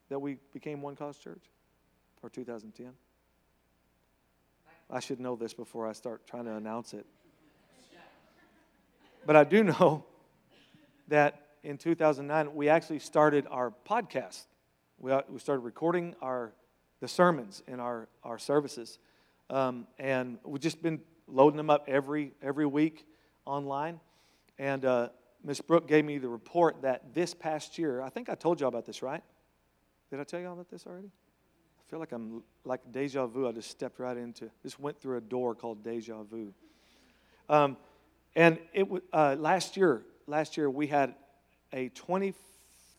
That 0.08 0.18
we 0.18 0.38
became 0.52 0.82
One 0.82 0.96
Cause 0.96 1.18
Church? 1.18 1.44
Or 2.22 2.30
2010? 2.30 2.92
I 4.90 5.00
should 5.00 5.20
know 5.20 5.36
this 5.36 5.52
before 5.52 5.86
I 5.86 5.92
start 5.92 6.26
trying 6.26 6.44
to 6.44 6.54
announce 6.54 6.94
it. 6.94 7.06
But 9.26 9.36
I 9.36 9.44
do 9.44 9.64
know 9.64 10.04
that 11.08 11.40
in 11.62 11.78
2009, 11.78 12.54
we 12.54 12.68
actually 12.68 12.98
started 12.98 13.46
our 13.50 13.72
podcast. 13.88 14.44
We, 14.98 15.12
uh, 15.12 15.22
we 15.28 15.38
started 15.38 15.60
recording 15.60 16.14
our, 16.20 16.52
the 17.00 17.08
sermons 17.08 17.62
in 17.66 17.80
our, 17.80 18.08
our 18.22 18.38
services. 18.38 18.98
Um, 19.48 19.86
and 19.98 20.38
we've 20.44 20.60
just 20.60 20.82
been 20.82 21.00
loading 21.26 21.56
them 21.56 21.70
up 21.70 21.84
every, 21.88 22.32
every 22.42 22.66
week 22.66 23.06
online. 23.46 24.00
And 24.58 24.84
uh, 24.84 25.08
Miss 25.42 25.60
Brooke 25.60 25.88
gave 25.88 26.04
me 26.04 26.18
the 26.18 26.28
report 26.28 26.82
that 26.82 27.14
this 27.14 27.34
past 27.34 27.78
year, 27.78 28.02
I 28.02 28.10
think 28.10 28.28
I 28.28 28.34
told 28.34 28.60
you 28.60 28.66
all 28.66 28.68
about 28.68 28.84
this, 28.84 29.02
right? 29.02 29.22
Did 30.14 30.20
I 30.20 30.24
tell 30.24 30.38
you 30.38 30.46
all 30.46 30.52
about 30.52 30.70
this 30.70 30.86
already? 30.86 31.08
I 31.08 31.90
feel 31.90 31.98
like 31.98 32.12
I'm 32.12 32.44
like 32.64 32.80
deja 32.92 33.26
vu. 33.26 33.48
I 33.48 33.50
just 33.50 33.68
stepped 33.68 33.98
right 33.98 34.16
into, 34.16 34.48
just 34.62 34.78
went 34.78 35.00
through 35.00 35.16
a 35.16 35.20
door 35.20 35.56
called 35.56 35.82
deja 35.82 36.22
vu. 36.22 36.54
Um, 37.48 37.76
and 38.36 38.60
it 38.72 38.86
uh, 39.12 39.34
last 39.36 39.76
year, 39.76 40.02
last 40.28 40.56
year 40.56 40.70
we 40.70 40.86
had 40.86 41.16
a 41.72 41.88
20, 41.88 42.32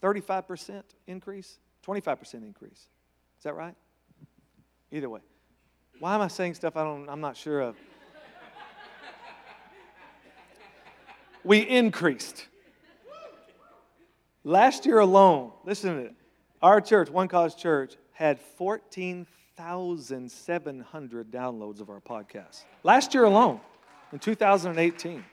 35% 0.04 0.84
increase, 1.08 1.58
25% 1.88 2.34
increase. 2.34 2.72
Is 3.38 3.44
that 3.44 3.56
right? 3.56 3.76
Either 4.92 5.10
way. 5.10 5.22
Why 6.00 6.16
am 6.16 6.22
I 6.22 6.28
saying 6.28 6.56
stuff 6.56 6.76
I 6.76 6.84
don't, 6.84 7.08
I'm 7.08 7.22
not 7.22 7.38
sure 7.38 7.62
of? 7.62 7.78
we 11.46 11.60
increased. 11.60 12.46
Last 14.44 14.86
year 14.86 15.00
alone, 15.00 15.54
listen 15.64 15.96
to 15.96 16.02
it 16.08 16.16
our 16.66 16.82
church, 16.82 17.10
One 17.12 17.28
Cause 17.28 17.54
Church, 17.54 17.96
had 18.14 18.40
14,700 18.40 21.32
downloads 21.32 21.80
of 21.80 21.92
our 21.92 22.02
podcast. 22.02 22.64
Last 22.82 23.14
year 23.14 23.26
alone, 23.26 23.60
in 24.12 24.18
2018. 24.18 25.24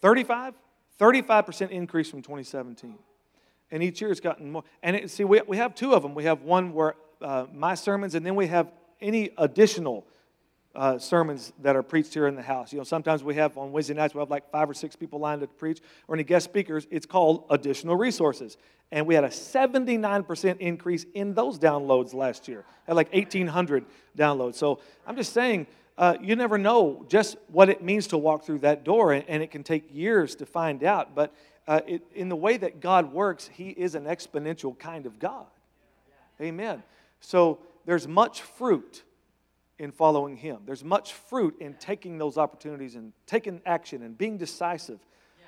35? 0.00 0.54
35% 1.00 1.70
increase 1.70 2.08
from 2.08 2.22
2017. 2.22 2.94
And 3.72 3.82
each 3.82 4.00
year 4.00 4.12
it's 4.12 4.20
gotten 4.20 4.52
more. 4.52 4.62
And 4.84 4.94
it, 4.94 5.10
see, 5.10 5.24
we, 5.24 5.40
we 5.48 5.56
have 5.56 5.74
two 5.74 5.94
of 5.94 6.02
them. 6.02 6.14
We 6.14 6.22
have 6.24 6.42
one 6.42 6.72
where 6.72 6.94
uh, 7.20 7.46
my 7.52 7.74
sermons, 7.74 8.14
and 8.14 8.24
then 8.24 8.36
we 8.36 8.46
have 8.46 8.70
any 9.00 9.30
additional 9.36 10.06
uh, 10.74 10.98
sermons 10.98 11.52
that 11.60 11.76
are 11.76 11.82
preached 11.82 12.14
here 12.14 12.26
in 12.26 12.34
the 12.34 12.42
house. 12.42 12.72
You 12.72 12.78
know, 12.78 12.84
sometimes 12.84 13.22
we 13.22 13.34
have 13.34 13.58
on 13.58 13.72
Wednesday 13.72 13.94
nights, 13.94 14.14
we 14.14 14.20
have 14.20 14.30
like 14.30 14.50
five 14.50 14.68
or 14.68 14.74
six 14.74 14.96
people 14.96 15.18
lined 15.18 15.42
up 15.42 15.50
to 15.50 15.54
preach, 15.54 15.80
or 16.08 16.14
any 16.14 16.24
guest 16.24 16.44
speakers. 16.44 16.86
It's 16.90 17.06
called 17.06 17.44
additional 17.50 17.96
resources. 17.96 18.56
And 18.90 19.06
we 19.06 19.14
had 19.14 19.24
a 19.24 19.28
79% 19.28 20.58
increase 20.58 21.06
in 21.14 21.34
those 21.34 21.58
downloads 21.58 22.14
last 22.14 22.48
year, 22.48 22.64
at 22.86 22.96
like 22.96 23.12
1,800 23.12 23.84
downloads. 24.16 24.54
So 24.54 24.80
I'm 25.06 25.16
just 25.16 25.32
saying, 25.32 25.66
uh, 25.96 26.16
you 26.20 26.36
never 26.36 26.58
know 26.58 27.04
just 27.08 27.36
what 27.48 27.68
it 27.68 27.82
means 27.82 28.06
to 28.08 28.18
walk 28.18 28.44
through 28.44 28.60
that 28.60 28.84
door, 28.84 29.12
and, 29.12 29.24
and 29.28 29.42
it 29.42 29.50
can 29.50 29.62
take 29.62 29.94
years 29.94 30.34
to 30.36 30.46
find 30.46 30.84
out. 30.84 31.14
But 31.14 31.34
uh, 31.68 31.80
it, 31.86 32.02
in 32.14 32.28
the 32.28 32.36
way 32.36 32.56
that 32.56 32.80
God 32.80 33.12
works, 33.12 33.48
He 33.52 33.70
is 33.70 33.94
an 33.94 34.04
exponential 34.04 34.78
kind 34.78 35.06
of 35.06 35.18
God. 35.18 35.46
Amen. 36.40 36.82
So 37.20 37.58
there's 37.84 38.08
much 38.08 38.42
fruit 38.42 39.04
in 39.78 39.92
following 39.92 40.36
Him. 40.36 40.58
There's 40.64 40.84
much 40.84 41.12
fruit 41.12 41.56
in 41.60 41.74
taking 41.74 42.18
those 42.18 42.38
opportunities 42.38 42.94
and 42.94 43.12
taking 43.26 43.60
action 43.66 44.02
and 44.02 44.16
being 44.16 44.38
decisive. 44.38 45.00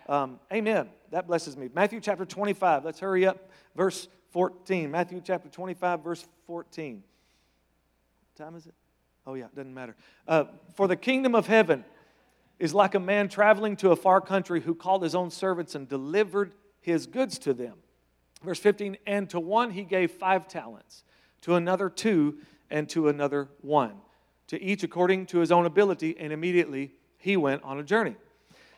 Um, 0.09 0.41
amen. 0.53 0.89
That 1.11 1.27
blesses 1.27 1.57
me. 1.57 1.69
Matthew 1.73 2.01
chapter 2.01 2.25
25. 2.25 2.85
Let's 2.85 3.01
hurry 3.01 3.27
up. 3.27 3.51
Verse 3.75 4.09
14. 4.31 4.91
Matthew 4.91 5.23
chapter 5.25 5.49
25, 5.49 6.03
verse 6.03 6.27
14. 6.47 7.03
What 8.37 8.45
time 8.45 8.57
is 8.57 8.67
it? 8.67 8.75
Oh, 9.27 9.35
yeah, 9.35 9.47
doesn't 9.55 9.73
matter. 9.73 9.97
Uh, 10.27 10.45
For 10.75 10.89
the 10.89 10.97
kingdom 10.97 11.35
of 11.35 11.47
heaven 11.47 11.85
is 12.59 12.75
like 12.75 12.95
a 12.95 13.01
man 13.01 13.29
traveling 13.29 13.77
to 13.77 13.91
a 13.91 13.97
far 13.97 14.21
country 14.21 14.61
who 14.61 14.75
called 14.75 15.03
his 15.03 15.15
own 15.15 15.31
servants 15.31 15.75
and 15.75 15.89
delivered 15.89 16.53
his 16.81 17.07
goods 17.07 17.39
to 17.39 17.55
them. 17.55 17.75
Verse 18.43 18.59
15, 18.59 18.99
and 19.07 19.31
to 19.31 19.41
one 19.41 19.71
he 19.71 19.85
gave 19.85 20.11
five 20.11 20.47
talents, 20.47 21.05
to 21.43 21.55
another 21.55 21.89
two, 21.89 22.39
and 22.71 22.89
to 22.91 23.09
another 23.09 23.49
one, 23.63 23.95
to 24.49 24.63
each 24.63 24.83
according 24.83 25.27
to 25.27 25.39
his 25.39 25.51
own 25.51 25.67
ability, 25.67 26.17
and 26.19 26.33
immediately 26.33 26.93
he 27.19 27.37
went 27.37 27.63
on 27.63 27.79
a 27.79 27.83
journey. 27.83 28.17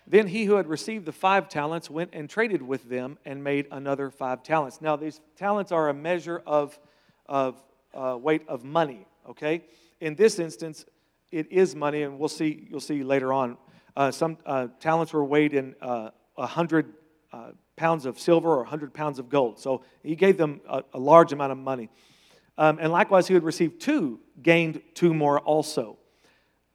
Then 0.06 0.28
he 0.28 0.44
who 0.44 0.54
had 0.54 0.68
received 0.68 1.04
the 1.04 1.12
five 1.12 1.48
talents 1.48 1.90
went 1.90 2.10
and 2.12 2.30
traded 2.30 2.62
with 2.62 2.88
them 2.88 3.18
and 3.24 3.42
made 3.42 3.66
another 3.72 4.10
five 4.10 4.42
talents. 4.42 4.80
Now, 4.80 4.94
these 4.94 5.20
talents 5.36 5.72
are 5.72 5.88
a 5.88 5.94
measure 5.94 6.42
of, 6.46 6.78
of 7.26 7.60
uh, 7.92 8.16
weight 8.20 8.42
of 8.46 8.62
money, 8.62 9.06
okay? 9.28 9.64
In 10.00 10.14
this 10.14 10.38
instance, 10.38 10.84
it 11.32 11.50
is 11.50 11.74
money, 11.74 12.02
and 12.02 12.18
we'll 12.18 12.28
see, 12.28 12.68
you'll 12.70 12.80
see 12.80 13.02
later 13.02 13.32
on. 13.32 13.56
Uh, 13.96 14.12
some 14.12 14.38
uh, 14.46 14.68
talents 14.78 15.12
were 15.12 15.24
weighed 15.24 15.54
in 15.54 15.74
uh, 15.80 16.10
100 16.36 16.92
uh, 17.32 17.50
pounds 17.76 18.06
of 18.06 18.20
silver 18.20 18.50
or 18.50 18.58
100 18.58 18.94
pounds 18.94 19.18
of 19.18 19.28
gold. 19.28 19.58
So 19.58 19.82
he 20.02 20.14
gave 20.14 20.36
them 20.38 20.60
a, 20.68 20.84
a 20.94 20.98
large 20.98 21.32
amount 21.32 21.52
of 21.52 21.58
money. 21.58 21.90
Um, 22.58 22.78
and 22.80 22.90
likewise, 22.90 23.28
he 23.28 23.32
who 23.32 23.36
had 23.36 23.44
received 23.44 23.80
two, 23.80 24.20
gained 24.42 24.80
two 24.94 25.12
more 25.12 25.38
also. 25.40 25.98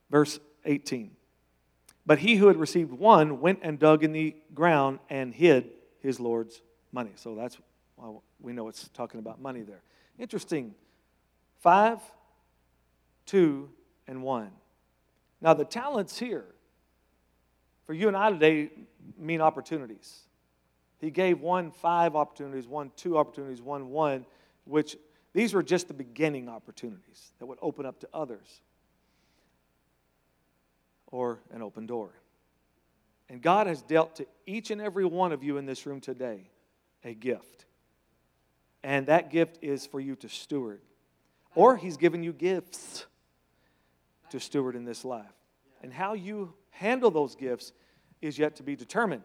Verse 0.09 0.39
18. 0.65 1.11
But 2.05 2.19
he 2.19 2.35
who 2.35 2.47
had 2.47 2.57
received 2.57 2.91
one 2.91 3.41
went 3.41 3.59
and 3.61 3.79
dug 3.79 4.03
in 4.03 4.11
the 4.11 4.35
ground 4.53 4.99
and 5.09 5.33
hid 5.33 5.69
his 6.01 6.19
Lord's 6.19 6.61
money. 6.91 7.11
So 7.15 7.35
that's 7.35 7.57
why 7.95 8.11
we 8.39 8.53
know 8.53 8.67
it's 8.67 8.89
talking 8.89 9.19
about 9.19 9.39
money 9.41 9.61
there. 9.61 9.81
Interesting. 10.19 10.73
Five, 11.59 11.99
two, 13.25 13.69
and 14.07 14.21
one. 14.23 14.51
Now, 15.41 15.53
the 15.53 15.65
talents 15.65 16.19
here 16.19 16.45
for 17.85 17.93
you 17.93 18.07
and 18.07 18.17
I 18.17 18.31
today 18.31 18.69
mean 19.17 19.41
opportunities. 19.41 20.21
He 20.99 21.09
gave 21.09 21.41
one 21.41 21.71
five 21.71 22.15
opportunities, 22.15 22.67
one 22.67 22.91
two 22.95 23.17
opportunities, 23.17 23.61
one 23.61 23.89
one, 23.89 24.25
which 24.65 24.95
these 25.33 25.53
were 25.53 25.63
just 25.63 25.87
the 25.87 25.93
beginning 25.93 26.49
opportunities 26.49 27.31
that 27.39 27.45
would 27.45 27.59
open 27.61 27.85
up 27.85 27.99
to 28.01 28.09
others 28.13 28.61
or 31.07 31.39
an 31.51 31.61
open 31.61 31.85
door. 31.85 32.11
And 33.29 33.41
God 33.41 33.67
has 33.67 33.81
dealt 33.81 34.17
to 34.17 34.27
each 34.45 34.71
and 34.71 34.81
every 34.81 35.05
one 35.05 35.31
of 35.31 35.43
you 35.43 35.57
in 35.57 35.65
this 35.65 35.85
room 35.85 36.01
today 36.01 36.49
a 37.03 37.13
gift. 37.13 37.65
And 38.83 39.07
that 39.07 39.29
gift 39.29 39.59
is 39.61 39.85
for 39.85 39.99
you 39.99 40.15
to 40.17 40.29
steward. 40.29 40.81
Or 41.55 41.77
He's 41.77 41.97
given 41.97 42.23
you 42.23 42.33
gifts 42.33 43.05
to 44.31 44.39
steward 44.39 44.75
in 44.75 44.85
this 44.85 45.05
life. 45.05 45.25
And 45.81 45.93
how 45.93 46.13
you 46.13 46.53
handle 46.71 47.11
those 47.11 47.35
gifts 47.35 47.71
is 48.21 48.37
yet 48.37 48.55
to 48.57 48.63
be 48.63 48.75
determined. 48.75 49.23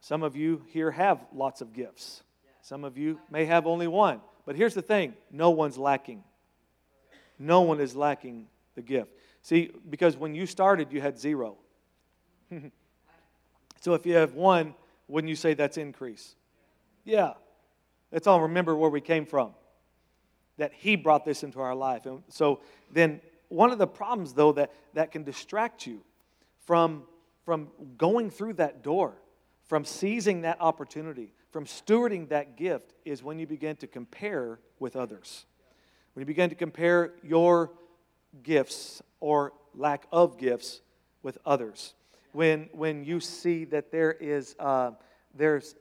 Some 0.00 0.22
of 0.22 0.36
you 0.36 0.62
here 0.68 0.90
have 0.90 1.24
lots 1.32 1.60
of 1.60 1.72
gifts, 1.72 2.22
some 2.60 2.84
of 2.84 2.96
you 2.96 3.20
may 3.30 3.44
have 3.44 3.66
only 3.66 3.86
one. 3.86 4.20
But 4.44 4.56
here's 4.56 4.74
the 4.74 4.82
thing 4.82 5.14
no 5.30 5.50
one's 5.50 5.78
lacking. 5.78 6.24
No 7.38 7.62
one 7.62 7.80
is 7.80 7.96
lacking 7.96 8.46
the 8.74 8.82
gift. 8.82 9.10
See, 9.42 9.72
because 9.88 10.16
when 10.16 10.34
you 10.34 10.46
started, 10.46 10.92
you 10.92 11.00
had 11.00 11.18
zero. 11.18 11.56
so 13.80 13.94
if 13.94 14.06
you 14.06 14.14
have 14.14 14.34
one, 14.34 14.74
wouldn't 15.08 15.28
you 15.28 15.36
say 15.36 15.54
that's 15.54 15.76
increase? 15.76 16.36
Yeah. 17.04 17.32
Let's 18.12 18.26
all 18.26 18.42
remember 18.42 18.76
where 18.76 18.90
we 18.90 19.00
came 19.00 19.26
from. 19.26 19.52
That 20.58 20.72
He 20.72 20.96
brought 20.96 21.24
this 21.24 21.42
into 21.42 21.60
our 21.60 21.74
life. 21.74 22.06
And 22.06 22.22
so 22.28 22.60
then, 22.92 23.20
one 23.48 23.70
of 23.70 23.78
the 23.78 23.86
problems, 23.86 24.32
though, 24.32 24.52
that, 24.52 24.72
that 24.94 25.10
can 25.10 25.24
distract 25.24 25.86
you 25.86 26.02
from, 26.64 27.02
from 27.44 27.68
going 27.98 28.30
through 28.30 28.54
that 28.54 28.82
door, 28.82 29.14
from 29.64 29.84
seizing 29.84 30.42
that 30.42 30.58
opportunity, 30.60 31.34
from 31.52 31.66
stewarding 31.66 32.28
that 32.30 32.56
gift, 32.56 32.94
is 33.04 33.22
when 33.22 33.38
you 33.38 33.46
begin 33.46 33.76
to 33.76 33.86
compare 33.86 34.58
with 34.80 34.96
others. 34.96 35.46
When 36.14 36.22
you 36.22 36.26
begin 36.26 36.50
to 36.50 36.56
compare 36.56 37.12
your 37.22 37.70
gifts 38.42 39.02
or 39.20 39.52
lack 39.74 40.06
of 40.10 40.38
gifts 40.38 40.80
with 41.22 41.38
others. 41.46 41.94
When, 42.32 42.68
when 42.72 43.04
you 43.04 43.20
see 43.20 43.66
that 43.66 43.92
there 43.92 44.12
is 44.12 44.56
uh, 44.58 44.92
there's 45.34 45.74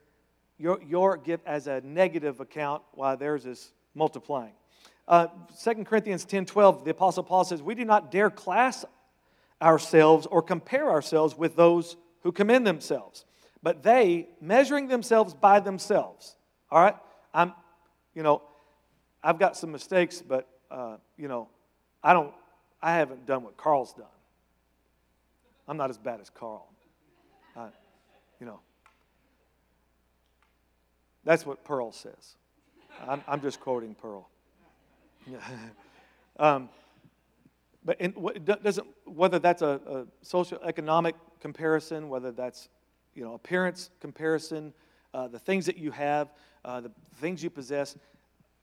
your, 0.58 0.80
your 0.88 1.18
gift 1.18 1.46
as 1.48 1.68
a 1.68 1.82
negative 1.82 2.40
account 2.40 2.84
while 2.94 3.18
theirs 3.18 3.46
is 3.46 3.72
multiplying. 3.96 4.54
Uh, 5.08 5.28
2 5.64 5.84
Corinthians 5.84 6.24
10 6.24 6.46
12, 6.46 6.86
the 6.86 6.92
Apostle 6.92 7.24
Paul 7.24 7.44
says, 7.44 7.62
We 7.62 7.76
do 7.76 7.84
not 7.84 8.12
dare 8.12 8.30
class 8.30 8.86
ourselves 9.62 10.28
or 10.28 10.42
compare 10.42 10.90
ourselves 10.90 11.38
with 11.38 11.56
those 11.56 11.98
who 12.22 12.32
commend 12.32 12.66
themselves, 12.68 13.26
but 13.64 13.84
they, 13.84 14.28
measuring 14.40 14.88
themselves 14.88 15.34
by 15.34 15.60
themselves. 15.60 16.36
All 16.70 16.82
right? 16.82 16.96
I'm, 17.34 17.54
you 18.16 18.24
know, 18.24 18.42
I've 19.24 19.40
got 19.40 19.56
some 19.56 19.72
mistakes, 19.72 20.22
but, 20.22 20.48
uh, 20.70 20.98
you 21.18 21.28
know, 21.28 21.48
I 22.04 22.14
don't 22.14 22.34
I 22.82 22.96
haven't 22.96 23.26
done 23.26 23.44
what 23.44 23.58
Carl's 23.58 23.94
done. 23.94 24.06
I'm 25.68 25.78
not 25.78 25.90
as 25.90 25.98
bad 25.98 26.20
as 26.20 26.30
Carl. 26.30 26.68
You 28.40 28.48
know, 28.48 28.60
that's 31.24 31.46
what 31.46 31.64
Pearl 31.64 31.92
says. 31.92 32.36
I'm, 33.08 33.24
I'm 33.28 33.40
just 33.40 33.60
quoting 33.60 33.94
Pearl. 33.94 34.28
um, 36.40 36.70
but 37.86 38.02
in, 38.02 38.14
what, 38.14 38.44
doesn't, 38.44 38.88
whether 39.06 39.38
that's 39.38 39.62
a, 39.62 39.80
a 39.86 40.06
social 40.24 40.58
economic 40.66 41.14
comparison, 41.40 42.10
whether 42.10 42.32
that's 42.32 42.68
you 43.16 43.24
know 43.24 43.34
appearance 43.34 43.90
comparison, 44.00 44.74
uh, 45.14 45.28
the 45.28 45.40
things 45.40 45.66
that 45.66 45.78
you 45.78 45.92
have, 45.92 46.32
uh, 46.66 46.82
the 46.82 46.92
things 47.16 47.44
you 47.44 47.50
possess, 47.50 47.98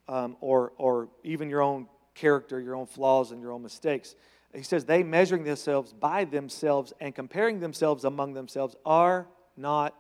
um, 0.08 0.36
or 0.40 0.72
or 0.78 1.08
even 1.24 1.50
your 1.50 1.62
own 1.62 1.86
character, 2.14 2.60
your 2.60 2.74
own 2.74 2.86
flaws, 2.86 3.30
and 3.30 3.40
your 3.40 3.52
own 3.52 3.62
mistakes. 3.62 4.14
He 4.54 4.62
says, 4.62 4.84
they 4.84 5.02
measuring 5.02 5.44
themselves 5.44 5.92
by 5.92 6.24
themselves 6.24 6.92
and 7.00 7.14
comparing 7.14 7.60
themselves 7.60 8.04
among 8.04 8.32
themselves 8.32 8.74
are 8.84 9.28
not 9.56 9.94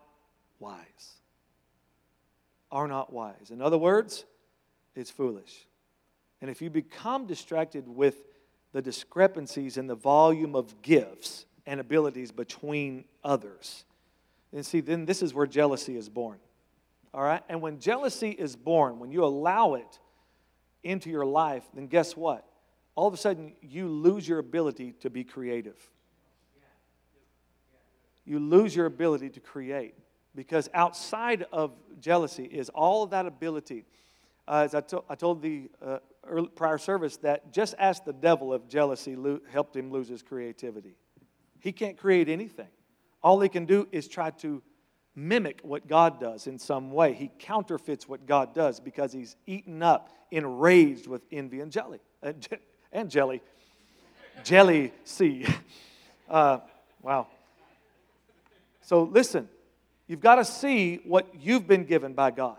wise. 0.58 1.18
Are 2.72 2.88
not 2.88 3.12
wise. 3.12 3.50
In 3.50 3.60
other 3.60 3.78
words, 3.78 4.24
it's 4.94 5.10
foolish. 5.10 5.66
And 6.40 6.50
if 6.50 6.62
you 6.62 6.70
become 6.70 7.26
distracted 7.26 7.86
with 7.86 8.24
the 8.72 8.82
discrepancies 8.82 9.76
in 9.76 9.86
the 9.86 9.94
volume 9.94 10.54
of 10.54 10.82
gifts 10.82 11.46
and 11.66 11.80
abilities 11.80 12.32
between 12.32 13.04
others, 13.22 13.84
then 14.52 14.62
see, 14.62 14.80
then 14.80 15.04
this 15.04 15.22
is 15.22 15.34
where 15.34 15.46
jealousy 15.46 15.96
is 15.96 16.08
born. 16.08 16.38
All 17.12 17.22
right? 17.22 17.42
And 17.48 17.60
when 17.60 17.80
jealousy 17.80 18.30
is 18.30 18.56
born, 18.56 18.98
when 18.98 19.10
you 19.10 19.24
allow 19.24 19.74
it, 19.74 19.98
into 20.82 21.10
your 21.10 21.26
life, 21.26 21.64
then 21.74 21.86
guess 21.86 22.16
what? 22.16 22.44
All 22.94 23.06
of 23.06 23.14
a 23.14 23.16
sudden, 23.16 23.52
you 23.60 23.88
lose 23.88 24.28
your 24.28 24.38
ability 24.38 24.92
to 25.00 25.10
be 25.10 25.24
creative. 25.24 25.76
You 28.24 28.38
lose 28.38 28.74
your 28.74 28.86
ability 28.86 29.30
to 29.30 29.40
create 29.40 29.94
because 30.34 30.68
outside 30.74 31.46
of 31.52 31.72
jealousy 32.00 32.44
is 32.44 32.68
all 32.70 33.02
of 33.02 33.10
that 33.10 33.26
ability. 33.26 33.84
Uh, 34.46 34.62
as 34.64 34.74
I, 34.74 34.80
to- 34.82 35.04
I 35.08 35.14
told 35.14 35.42
the 35.42 35.70
uh, 35.84 35.98
prior 36.54 36.78
service 36.78 37.16
that 37.18 37.52
just 37.52 37.74
ask 37.78 38.04
the 38.04 38.12
devil 38.12 38.52
if 38.54 38.68
jealousy 38.68 39.16
lo- 39.16 39.40
helped 39.50 39.76
him 39.76 39.90
lose 39.90 40.08
his 40.08 40.22
creativity. 40.22 40.96
He 41.60 41.72
can't 41.72 41.96
create 41.96 42.28
anything. 42.28 42.68
All 43.22 43.40
he 43.40 43.48
can 43.48 43.66
do 43.66 43.88
is 43.92 44.08
try 44.08 44.30
to 44.30 44.62
mimic 45.14 45.60
what 45.62 45.88
God 45.88 46.20
does 46.20 46.46
in 46.46 46.58
some 46.58 46.92
way. 46.92 47.12
He 47.12 47.30
counterfeits 47.38 48.08
what 48.08 48.26
God 48.26 48.54
does 48.54 48.78
because 48.78 49.12
he's 49.12 49.36
eaten 49.46 49.82
up, 49.82 50.10
enraged 50.30 51.06
with 51.06 51.22
envy 51.32 51.60
and 51.60 51.72
jelly. 51.72 51.98
Uh, 52.22 52.32
and 52.92 53.10
jelly. 53.10 53.42
Jelly 54.44 54.92
C. 55.04 55.46
Uh, 56.30 56.60
wow. 57.00 57.26
So 58.82 59.04
listen, 59.04 59.48
you've 60.06 60.20
got 60.20 60.34
to 60.34 60.44
see 60.44 61.00
what 61.06 61.26
you've 61.40 61.66
been 61.66 61.86
given 61.86 62.12
by 62.12 62.32
God 62.32 62.58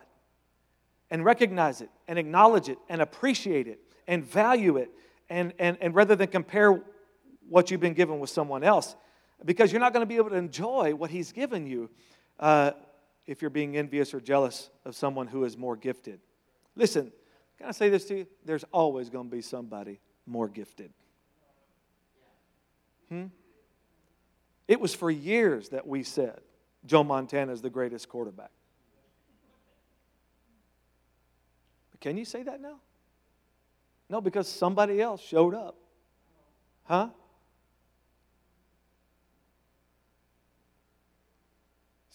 and 1.12 1.24
recognize 1.24 1.82
it 1.82 1.92
and 2.08 2.18
acknowledge 2.18 2.68
it 2.68 2.80
and 2.90 3.00
appreciate 3.00 3.68
it 3.68 3.80
and 4.08 4.26
value 4.26 4.78
it 4.78 4.90
and, 5.30 5.54
and, 5.60 5.78
and 5.82 5.94
rather 5.94 6.16
than 6.16 6.30
compare 6.30 6.82
what 7.48 7.70
you've 7.70 7.80
been 7.80 7.94
given 7.94 8.20
with 8.20 8.32
someone 8.32 8.64
else 8.64 8.96
because 9.46 9.72
you're 9.72 9.82
not 9.82 9.94
going 9.94 10.02
to 10.02 10.08
be 10.08 10.18
able 10.18 10.30
to 10.30 10.36
enjoy 10.36 10.94
what 10.94 11.10
he's 11.10 11.32
given 11.32 11.66
you 11.66 11.90
uh, 12.40 12.72
if 13.26 13.42
you're 13.42 13.50
being 13.50 13.78
envious 13.78 14.14
or 14.14 14.20
jealous 14.20 14.70
of 14.86 14.96
someone 14.96 15.28
who 15.28 15.44
is 15.44 15.58
more 15.58 15.76
gifted. 15.76 16.20
Listen, 16.76 17.12
can 17.58 17.68
I 17.68 17.72
say 17.72 17.90
this 17.90 18.06
to 18.06 18.20
you? 18.20 18.28
There's 18.46 18.66
always 18.72 19.10
going 19.10 19.30
to 19.30 19.36
be 19.36 19.42
somebody 19.42 20.00
more 20.26 20.48
gifted. 20.48 20.92
Hmm? 23.10 23.26
It 24.68 24.80
was 24.80 24.94
for 24.94 25.10
years 25.10 25.70
that 25.70 25.88
we 25.88 26.04
said 26.04 26.40
Joe 26.86 27.04
Montana 27.04 27.52
is 27.52 27.62
the 27.62 27.70
greatest 27.70 28.08
quarterback. 28.08 28.52
But 31.92 32.00
can 32.00 32.18
you 32.18 32.26
say 32.26 32.44
that 32.44 32.62
now? 32.62 32.80
No, 34.10 34.22
because 34.22 34.48
somebody 34.48 35.02
else 35.02 35.22
showed 35.22 35.54
up. 35.54 35.76
Huh? 36.84 37.10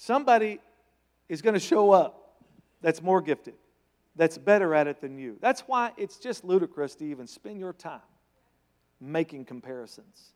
Somebody 0.04 0.60
is 1.30 1.40
going 1.40 1.54
to 1.54 1.60
show 1.60 1.90
up 1.90 2.34
that's 2.82 3.00
more 3.00 3.22
gifted, 3.22 3.54
that's 4.16 4.36
better 4.36 4.74
at 4.74 4.86
it 4.86 5.00
than 5.00 5.16
you. 5.16 5.38
That's 5.40 5.62
why 5.62 5.92
it's 5.96 6.18
just 6.18 6.44
ludicrous 6.44 6.94
to 6.96 7.06
even 7.06 7.26
spend 7.26 7.58
your 7.58 7.72
time 7.72 8.02
making 9.00 9.46
comparisons. 9.46 10.34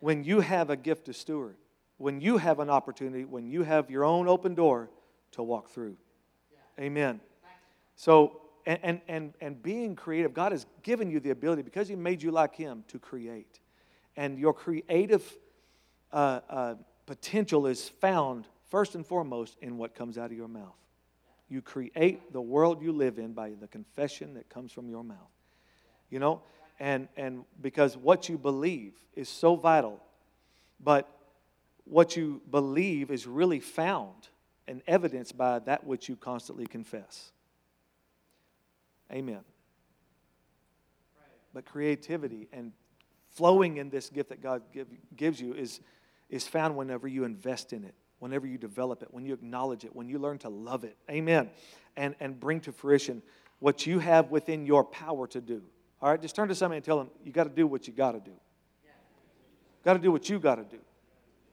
When 0.00 0.24
you 0.24 0.40
have 0.40 0.70
a 0.70 0.76
gift 0.76 1.04
to 1.04 1.12
steward, 1.12 1.56
when 1.98 2.22
you 2.22 2.38
have 2.38 2.60
an 2.60 2.70
opportunity, 2.70 3.26
when 3.26 3.46
you 3.46 3.62
have 3.62 3.90
your 3.90 4.04
own 4.04 4.26
open 4.26 4.54
door 4.54 4.88
to 5.32 5.42
walk 5.42 5.68
through. 5.68 5.98
Amen. 6.80 7.20
So, 7.96 8.40
and, 8.64 9.02
and, 9.06 9.34
and, 9.42 9.62
being 9.62 9.94
creative, 9.94 10.32
God 10.32 10.52
has 10.52 10.64
given 10.82 11.10
you 11.10 11.20
the 11.20 11.28
ability, 11.28 11.60
because 11.60 11.88
He 11.88 11.94
made 11.94 12.22
you 12.22 12.30
like 12.30 12.56
Him, 12.56 12.84
to 12.88 12.98
create. 12.98 13.60
And 14.16 14.38
your 14.38 14.54
creative 14.54 15.30
uh, 16.10 16.40
uh, 16.48 16.74
potential 17.04 17.66
is 17.66 17.86
found 17.86 18.46
first 18.72 18.94
and 18.94 19.06
foremost 19.06 19.58
in 19.60 19.76
what 19.76 19.94
comes 19.94 20.16
out 20.16 20.30
of 20.30 20.36
your 20.36 20.48
mouth. 20.48 20.74
You 21.50 21.60
create 21.60 22.32
the 22.32 22.40
world 22.40 22.80
you 22.80 22.90
live 22.90 23.18
in 23.18 23.34
by 23.34 23.50
the 23.50 23.68
confession 23.68 24.32
that 24.34 24.48
comes 24.48 24.72
from 24.72 24.88
your 24.88 25.04
mouth. 25.04 25.18
You 26.08 26.18
know, 26.18 26.40
and 26.80 27.06
and 27.14 27.44
because 27.60 27.98
what 27.98 28.30
you 28.30 28.38
believe 28.38 28.94
is 29.14 29.28
so 29.28 29.56
vital, 29.56 30.00
but 30.82 31.06
what 31.84 32.16
you 32.16 32.40
believe 32.50 33.10
is 33.10 33.26
really 33.26 33.60
found 33.60 34.28
and 34.66 34.80
evidenced 34.86 35.36
by 35.36 35.58
that 35.58 35.84
which 35.84 36.08
you 36.08 36.16
constantly 36.16 36.66
confess. 36.66 37.30
Amen. 39.12 39.40
But 41.52 41.66
creativity 41.66 42.48
and 42.54 42.72
flowing 43.28 43.76
in 43.76 43.90
this 43.90 44.08
gift 44.08 44.30
that 44.30 44.42
God 44.42 44.62
give, 44.72 44.88
gives 45.14 45.42
you 45.42 45.52
is, 45.52 45.80
is 46.30 46.48
found 46.48 46.74
whenever 46.74 47.06
you 47.06 47.24
invest 47.24 47.74
in 47.74 47.84
it 47.84 47.94
whenever 48.22 48.46
you 48.46 48.56
develop 48.56 49.02
it, 49.02 49.08
when 49.10 49.26
you 49.26 49.34
acknowledge 49.34 49.84
it, 49.84 49.94
when 49.96 50.08
you 50.08 50.16
learn 50.16 50.38
to 50.38 50.48
love 50.48 50.84
it. 50.84 50.96
Amen. 51.10 51.50
And, 51.96 52.14
and 52.20 52.38
bring 52.38 52.60
to 52.60 52.72
fruition 52.72 53.20
what 53.58 53.84
you 53.84 53.98
have 53.98 54.30
within 54.30 54.64
your 54.64 54.84
power 54.84 55.26
to 55.26 55.40
do. 55.40 55.60
All 56.00 56.08
right, 56.08 56.22
just 56.22 56.36
turn 56.36 56.46
to 56.48 56.54
somebody 56.54 56.76
and 56.76 56.84
tell 56.84 56.98
them, 56.98 57.10
you 57.24 57.32
got 57.32 57.44
to 57.44 57.50
do 57.50 57.66
what 57.66 57.88
you 57.88 57.92
got 57.92 58.12
to 58.12 58.20
do. 58.20 58.30
Got 59.84 59.94
to 59.94 59.98
do 59.98 60.12
what 60.12 60.30
you 60.30 60.38
got 60.38 60.54
to 60.54 60.62
do. 60.62 60.80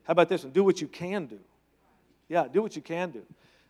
How 0.04 0.12
about 0.12 0.28
this 0.28 0.44
one? 0.44 0.52
Do 0.52 0.62
what 0.62 0.80
you 0.80 0.86
can 0.86 1.26
do. 1.26 1.40
Yeah, 2.28 2.46
do 2.46 2.62
what 2.62 2.76
you 2.76 2.82
can 2.82 3.10
do. 3.10 3.22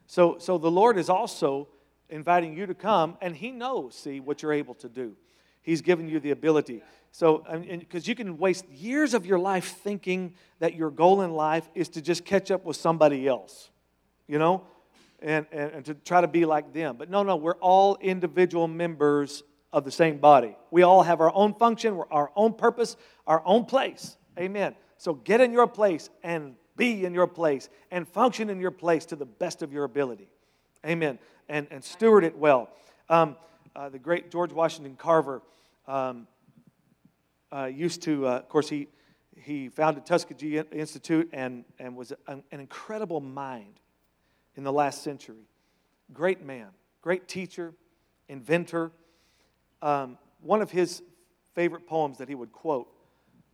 So, 0.06 0.36
so 0.38 0.58
the 0.58 0.70
Lord 0.70 0.98
is 0.98 1.08
also 1.08 1.68
inviting 2.10 2.54
you 2.54 2.66
to 2.66 2.74
come, 2.74 3.16
and 3.22 3.34
He 3.34 3.50
knows, 3.50 3.94
see, 3.94 4.20
what 4.20 4.42
you're 4.42 4.52
able 4.52 4.74
to 4.74 4.90
do. 4.90 5.16
He's 5.62 5.82
given 5.82 6.08
you 6.08 6.20
the 6.20 6.30
ability. 6.30 6.82
So, 7.12 7.44
because 7.68 8.06
you 8.06 8.14
can 8.14 8.38
waste 8.38 8.68
years 8.68 9.14
of 9.14 9.26
your 9.26 9.38
life 9.38 9.78
thinking 9.82 10.34
that 10.60 10.74
your 10.74 10.90
goal 10.90 11.22
in 11.22 11.32
life 11.32 11.68
is 11.74 11.88
to 11.90 12.02
just 12.02 12.24
catch 12.24 12.50
up 12.50 12.64
with 12.64 12.76
somebody 12.76 13.26
else, 13.26 13.70
you 14.28 14.38
know, 14.38 14.62
and, 15.20 15.46
and, 15.50 15.72
and 15.72 15.84
to 15.86 15.94
try 15.94 16.20
to 16.20 16.28
be 16.28 16.44
like 16.44 16.72
them. 16.72 16.96
But 16.96 17.10
no, 17.10 17.22
no, 17.22 17.36
we're 17.36 17.56
all 17.56 17.98
individual 18.00 18.68
members 18.68 19.42
of 19.72 19.84
the 19.84 19.90
same 19.90 20.18
body. 20.18 20.56
We 20.70 20.82
all 20.82 21.02
have 21.02 21.20
our 21.20 21.34
own 21.34 21.54
function, 21.54 22.00
our 22.10 22.30
own 22.36 22.54
purpose, 22.54 22.96
our 23.26 23.42
own 23.44 23.64
place. 23.64 24.16
Amen. 24.38 24.74
So 24.96 25.14
get 25.14 25.40
in 25.40 25.52
your 25.52 25.66
place 25.66 26.10
and 26.22 26.54
be 26.76 27.04
in 27.04 27.12
your 27.12 27.26
place 27.26 27.68
and 27.90 28.06
function 28.06 28.50
in 28.50 28.60
your 28.60 28.70
place 28.70 29.04
to 29.06 29.16
the 29.16 29.26
best 29.26 29.62
of 29.62 29.72
your 29.72 29.84
ability. 29.84 30.28
Amen. 30.86 31.18
And, 31.48 31.66
and 31.70 31.82
steward 31.84 32.24
it 32.24 32.36
well. 32.36 32.70
Um, 33.08 33.36
uh, 33.74 33.88
the 33.88 33.98
great 33.98 34.30
George 34.30 34.52
Washington 34.52 34.96
Carver 34.96 35.42
um, 35.86 36.26
uh, 37.52 37.64
used 37.64 38.02
to, 38.02 38.26
uh, 38.26 38.30
of 38.30 38.48
course, 38.48 38.68
he, 38.68 38.88
he 39.36 39.68
founded 39.68 40.06
Tuskegee 40.06 40.58
Institute 40.72 41.28
and, 41.32 41.64
and 41.78 41.96
was 41.96 42.12
an, 42.26 42.42
an 42.52 42.60
incredible 42.60 43.20
mind 43.20 43.80
in 44.56 44.64
the 44.64 44.72
last 44.72 45.02
century. 45.02 45.48
Great 46.12 46.44
man, 46.44 46.68
great 47.02 47.28
teacher, 47.28 47.72
inventor. 48.28 48.92
Um, 49.82 50.18
one 50.40 50.62
of 50.62 50.70
his 50.70 51.02
favorite 51.54 51.86
poems 51.86 52.18
that 52.18 52.28
he 52.28 52.34
would 52.34 52.52
quote 52.52 52.88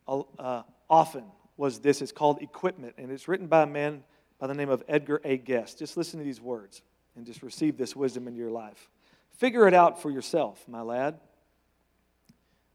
uh, 0.08 0.62
often 0.88 1.24
was 1.56 1.80
this. 1.80 2.02
It's 2.02 2.12
called 2.12 2.40
Equipment, 2.42 2.94
and 2.98 3.10
it's 3.10 3.28
written 3.28 3.46
by 3.46 3.62
a 3.62 3.66
man 3.66 4.04
by 4.38 4.46
the 4.46 4.54
name 4.54 4.68
of 4.68 4.82
Edgar 4.88 5.20
A. 5.24 5.36
Guest. 5.38 5.78
Just 5.78 5.96
listen 5.96 6.18
to 6.18 6.24
these 6.24 6.40
words 6.40 6.82
and 7.16 7.24
just 7.24 7.42
receive 7.42 7.76
this 7.78 7.96
wisdom 7.96 8.28
into 8.28 8.38
your 8.38 8.50
life. 8.50 8.90
Figure 9.36 9.68
it 9.68 9.74
out 9.74 10.00
for 10.00 10.10
yourself, 10.10 10.66
my 10.66 10.80
lad. 10.80 11.18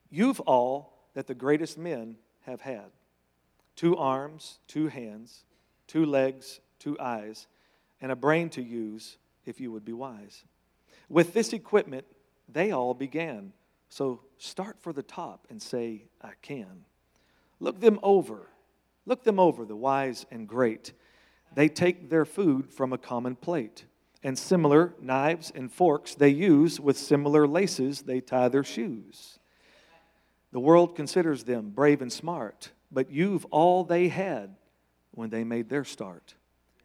You've 0.10 0.40
all 0.42 0.94
that 1.14 1.28
the 1.28 1.34
greatest 1.34 1.78
men 1.78 2.18
have 2.42 2.62
had 2.62 2.92
two 3.76 3.98
arms, 3.98 4.60
two 4.68 4.88
hands, 4.88 5.44
two 5.88 6.06
legs, 6.06 6.60
two 6.78 7.00
eyes, 7.00 7.48
and 8.00 8.12
a 8.12 8.16
brain 8.16 8.50
to 8.50 8.62
use 8.62 9.18
if 9.46 9.60
you 9.60 9.72
would 9.72 9.86
be 9.86 9.94
wise. 9.94 10.44
With 11.10 11.34
this 11.34 11.52
equipment, 11.54 12.06
they 12.48 12.72
all 12.72 12.94
began. 12.94 13.54
So 13.90 14.22
start 14.38 14.78
for 14.80 14.94
the 14.94 15.04
top 15.04 15.48
and 15.50 15.62
say, 15.62 16.04
I 16.22 16.32
can. 16.42 16.86
Look 17.60 17.80
them 17.80 18.00
over. 18.04 18.50
Look 19.06 19.24
them 19.24 19.40
over, 19.40 19.66
the 19.66 19.76
wise 19.76 20.26
and 20.32 20.48
great. 20.48 20.94
They 21.56 21.70
take 21.70 22.10
their 22.10 22.26
food 22.26 22.72
from 22.72 22.94
a 22.94 22.98
common 22.98 23.36
plate. 23.36 23.86
And 24.24 24.38
similar 24.38 24.94
knives 25.02 25.52
and 25.54 25.72
forks 25.72 26.14
they 26.14 26.30
use, 26.30 26.80
with 26.80 26.98
similar 26.98 27.48
laces 27.48 28.04
they 28.04 28.22
tie 28.22 28.50
their 28.50 28.64
shoes. 28.64 29.40
The 30.52 30.60
world 30.60 30.96
considers 30.96 31.44
them 31.44 31.70
brave 31.70 32.02
and 32.02 32.12
smart, 32.12 32.72
but 32.92 33.10
you've 33.10 33.46
all 33.46 33.84
they 33.84 34.10
had 34.10 34.56
when 35.12 35.30
they 35.30 35.44
made 35.44 35.70
their 35.70 35.86
start. 35.86 36.36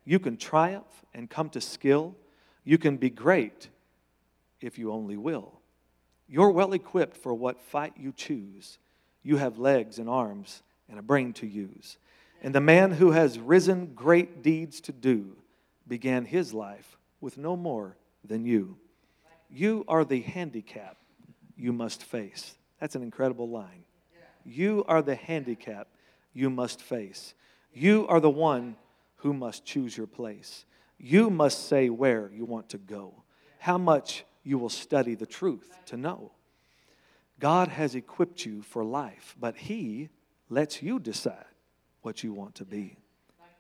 You 0.04 0.18
can 0.18 0.36
triumph 0.36 1.04
and 1.12 1.28
come 1.28 1.50
to 1.50 1.60
skill. 1.60 2.14
You 2.64 2.78
can 2.78 2.96
be 2.96 3.10
great 3.10 3.68
if 4.60 4.78
you 4.78 4.92
only 4.92 5.16
will. 5.16 5.60
You're 6.28 6.50
well 6.50 6.72
equipped 6.72 7.16
for 7.16 7.34
what 7.34 7.60
fight 7.60 7.94
you 7.96 8.12
choose. 8.12 8.78
You 9.22 9.36
have 9.36 9.58
legs 9.58 9.98
and 9.98 10.08
arms 10.08 10.62
and 10.88 10.98
a 10.98 11.02
brain 11.02 11.32
to 11.34 11.46
use. 11.46 11.98
And 12.42 12.54
the 12.54 12.60
man 12.60 12.92
who 12.92 13.10
has 13.10 13.38
risen 13.38 13.92
great 13.94 14.42
deeds 14.42 14.80
to 14.82 14.92
do 14.92 15.36
began 15.88 16.24
his 16.24 16.54
life 16.54 16.95
with 17.26 17.36
no 17.36 17.56
more 17.56 17.96
than 18.24 18.44
you. 18.44 18.76
You 19.50 19.84
are 19.88 20.04
the 20.04 20.20
handicap 20.20 20.96
you 21.56 21.72
must 21.72 22.04
face. 22.04 22.54
That's 22.80 22.94
an 22.94 23.02
incredible 23.02 23.48
line. 23.48 23.82
You 24.44 24.84
are 24.86 25.02
the 25.02 25.16
handicap 25.16 25.88
you 26.32 26.50
must 26.50 26.80
face. 26.80 27.34
You 27.72 28.06
are 28.06 28.20
the 28.20 28.30
one 28.30 28.76
who 29.16 29.32
must 29.32 29.64
choose 29.64 29.96
your 29.96 30.06
place. 30.06 30.66
You 30.98 31.28
must 31.28 31.66
say 31.66 31.90
where 31.90 32.30
you 32.32 32.44
want 32.44 32.68
to 32.68 32.78
go, 32.78 33.24
how 33.58 33.76
much 33.76 34.24
you 34.44 34.56
will 34.56 34.68
study 34.68 35.16
the 35.16 35.26
truth 35.26 35.76
to 35.86 35.96
know. 35.96 36.30
God 37.40 37.66
has 37.66 37.96
equipped 37.96 38.46
you 38.46 38.62
for 38.62 38.84
life, 38.84 39.34
but 39.36 39.56
He 39.56 40.10
lets 40.48 40.80
you 40.80 41.00
decide 41.00 41.56
what 42.02 42.22
you 42.22 42.32
want 42.32 42.54
to 42.54 42.64
be. 42.64 42.98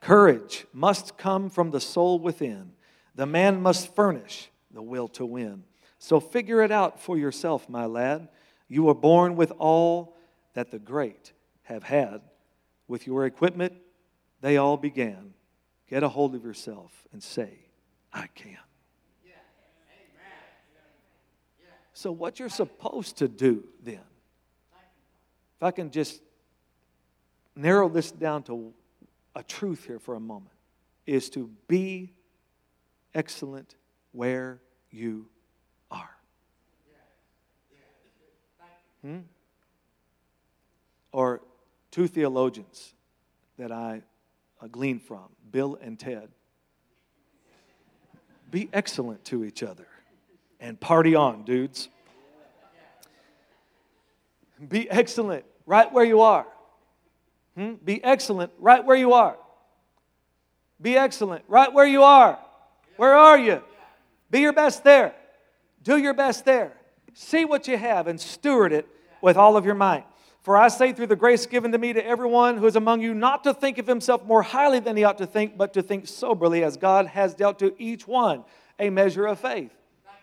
Courage 0.00 0.68
must 0.72 1.18
come 1.18 1.50
from 1.50 1.72
the 1.72 1.80
soul 1.80 2.20
within. 2.20 2.75
The 3.16 3.26
man 3.26 3.62
must 3.62 3.94
furnish 3.94 4.50
the 4.70 4.82
will 4.82 5.08
to 5.08 5.26
win. 5.26 5.64
So 5.98 6.20
figure 6.20 6.62
it 6.62 6.70
out 6.70 7.00
for 7.00 7.16
yourself, 7.16 7.68
my 7.68 7.86
lad. 7.86 8.28
You 8.68 8.84
were 8.84 8.94
born 8.94 9.36
with 9.36 9.52
all 9.58 10.16
that 10.52 10.70
the 10.70 10.78
great 10.78 11.32
have 11.62 11.82
had. 11.82 12.20
With 12.86 13.06
your 13.06 13.24
equipment, 13.24 13.72
they 14.42 14.58
all 14.58 14.76
began. 14.76 15.32
Get 15.88 16.02
a 16.02 16.08
hold 16.08 16.34
of 16.34 16.44
yourself 16.44 16.92
and 17.12 17.22
say, 17.22 17.58
I 18.12 18.28
can. 18.34 18.58
So, 21.94 22.12
what 22.12 22.38
you're 22.38 22.50
supposed 22.50 23.16
to 23.18 23.28
do 23.28 23.64
then, 23.82 24.02
if 24.74 25.62
I 25.62 25.70
can 25.70 25.90
just 25.90 26.20
narrow 27.54 27.88
this 27.88 28.10
down 28.10 28.42
to 28.44 28.74
a 29.34 29.42
truth 29.42 29.86
here 29.86 29.98
for 29.98 30.14
a 30.14 30.20
moment, 30.20 30.52
is 31.06 31.30
to 31.30 31.48
be 31.68 32.12
excellent 33.16 33.74
where 34.12 34.60
you 34.90 35.26
are. 35.90 36.10
Hmm? 39.02 39.20
Or 41.12 41.40
two 41.90 42.06
theologians 42.06 42.92
that 43.58 43.72
I 43.72 44.02
uh, 44.60 44.66
gleaned 44.66 45.02
from, 45.02 45.24
Bill 45.50 45.78
and 45.80 45.98
Ted. 45.98 46.28
Be 48.50 48.68
excellent 48.72 49.24
to 49.26 49.44
each 49.44 49.62
other 49.62 49.86
and 50.60 50.78
party 50.78 51.14
on, 51.14 51.44
dudes. 51.44 51.88
Be 54.68 54.88
excellent 54.90 55.44
right 55.66 55.92
where 55.92 56.04
you 56.04 56.20
are. 56.20 56.46
Hmm? 57.56 57.74
Be 57.74 58.02
excellent 58.04 58.52
right 58.58 58.84
where 58.84 58.96
you 58.96 59.14
are. 59.14 59.36
Be 60.80 60.96
excellent 60.96 61.44
right 61.48 61.72
where 61.72 61.86
you 61.86 62.02
are. 62.02 62.38
Where 62.96 63.14
are 63.14 63.38
you? 63.38 63.62
Be 64.30 64.40
your 64.40 64.52
best 64.52 64.84
there. 64.84 65.14
Do 65.82 65.96
your 65.96 66.14
best 66.14 66.44
there. 66.44 66.72
See 67.14 67.44
what 67.44 67.68
you 67.68 67.76
have 67.76 68.06
and 68.06 68.20
steward 68.20 68.72
it 68.72 68.88
with 69.20 69.36
all 69.36 69.56
of 69.56 69.64
your 69.64 69.74
might. 69.74 70.04
For 70.42 70.56
I 70.56 70.68
say 70.68 70.92
through 70.92 71.08
the 71.08 71.16
grace 71.16 71.44
given 71.46 71.72
to 71.72 71.78
me 71.78 71.92
to 71.92 72.06
everyone 72.06 72.58
who 72.58 72.66
is 72.66 72.76
among 72.76 73.02
you 73.02 73.14
not 73.14 73.42
to 73.44 73.52
think 73.52 73.78
of 73.78 73.86
himself 73.86 74.24
more 74.24 74.42
highly 74.42 74.78
than 74.78 74.96
he 74.96 75.02
ought 75.02 75.18
to 75.18 75.26
think, 75.26 75.58
but 75.58 75.72
to 75.72 75.82
think 75.82 76.06
soberly 76.06 76.62
as 76.62 76.76
God 76.76 77.06
has 77.06 77.34
dealt 77.34 77.58
to 77.58 77.74
each 77.82 78.06
one 78.06 78.44
a 78.78 78.90
measure 78.90 79.26
of 79.26 79.40
faith. 79.40 79.72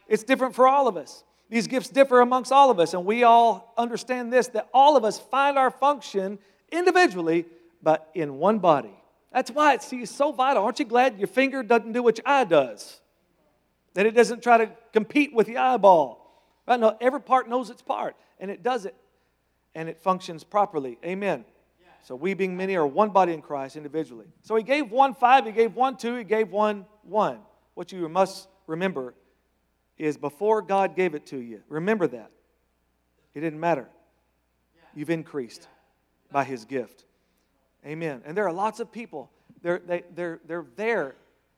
It's 0.08 0.24
different 0.24 0.56
for 0.56 0.68
all 0.68 0.88
of 0.88 0.96
us. 0.96 1.24
These 1.50 1.68
gifts 1.68 1.90
differ 1.90 2.22
amongst 2.22 2.52
all 2.52 2.72
of 2.72 2.80
us, 2.80 2.94
and 2.94 3.06
we 3.06 3.24
all 3.24 3.74
understand 3.78 4.32
this 4.32 4.48
that 4.48 4.70
all 4.74 4.96
of 4.96 5.04
us 5.04 5.20
find 5.20 5.58
our 5.58 5.70
function 5.70 6.40
individually, 6.72 7.46
but 7.82 8.10
in 8.14 8.38
one 8.38 8.60
body. 8.60 8.96
That's 9.34 9.50
why 9.50 9.74
it's, 9.74 9.92
it's 9.92 10.16
so 10.16 10.32
vital. 10.32 10.64
Aren't 10.64 10.80
you 10.80 10.86
glad 10.86 11.18
your 11.18 11.28
finger 11.28 11.64
doesn't 11.64 11.92
do 11.92 12.04
what 12.04 12.20
your 12.20 12.28
eye 12.28 12.44
does? 12.44 13.02
That 13.96 14.06
it 14.06 14.12
doesn't 14.16 14.44
try 14.44 14.58
to 14.60 14.72
compete 14.94 15.34
with 15.34 15.48
the 15.48 15.58
eyeball. 15.58 16.20
Right? 16.68 16.80
No, 16.80 16.96
every 17.02 17.20
part 17.20 17.50
knows 17.50 17.70
its 17.70 17.82
part, 17.82 18.16
and 18.40 18.50
it 18.50 18.64
does 18.64 18.86
it, 18.86 18.96
and 19.76 19.90
it 19.90 20.02
functions 20.02 20.44
properly. 20.44 20.98
Amen. 21.04 21.46
So 22.04 22.16
we 22.16 22.34
being 22.34 22.58
many 22.58 22.76
are 22.76 22.86
one 22.86 23.10
body 23.12 23.34
in 23.34 23.42
Christ 23.42 23.78
individually. 23.78 24.26
So 24.42 24.56
he 24.56 24.64
gave 24.64 24.92
one 24.92 25.14
five, 25.14 25.46
he 25.46 25.52
gave 25.52 25.74
one 25.74 25.96
two, 25.96 26.16
he 26.16 26.26
gave 26.26 26.52
one 26.52 26.86
one. 27.04 27.40
What 27.76 27.92
you 27.92 28.08
must 28.10 28.50
remember 28.68 29.14
is 29.98 30.18
before 30.18 30.62
God 30.62 30.96
gave 30.96 31.16
it 31.16 31.26
to 31.28 31.38
you, 31.38 31.62
remember 31.70 32.08
that. 32.08 32.30
It 33.34 33.40
didn't 33.40 33.60
matter. 33.60 33.88
You've 34.94 35.10
increased 35.10 35.68
by 36.30 36.44
his 36.44 36.66
gift. 36.66 37.06
Amen. 37.86 38.22
And 38.26 38.36
there 38.38 38.48
are 38.48 38.54
lots 38.54 38.80
of 38.80 38.92
people, 38.92 39.32
they're, 39.62 39.80
they, 39.80 40.04
they're, 40.16 40.40
they're 40.46 40.66
there. 40.76 41.16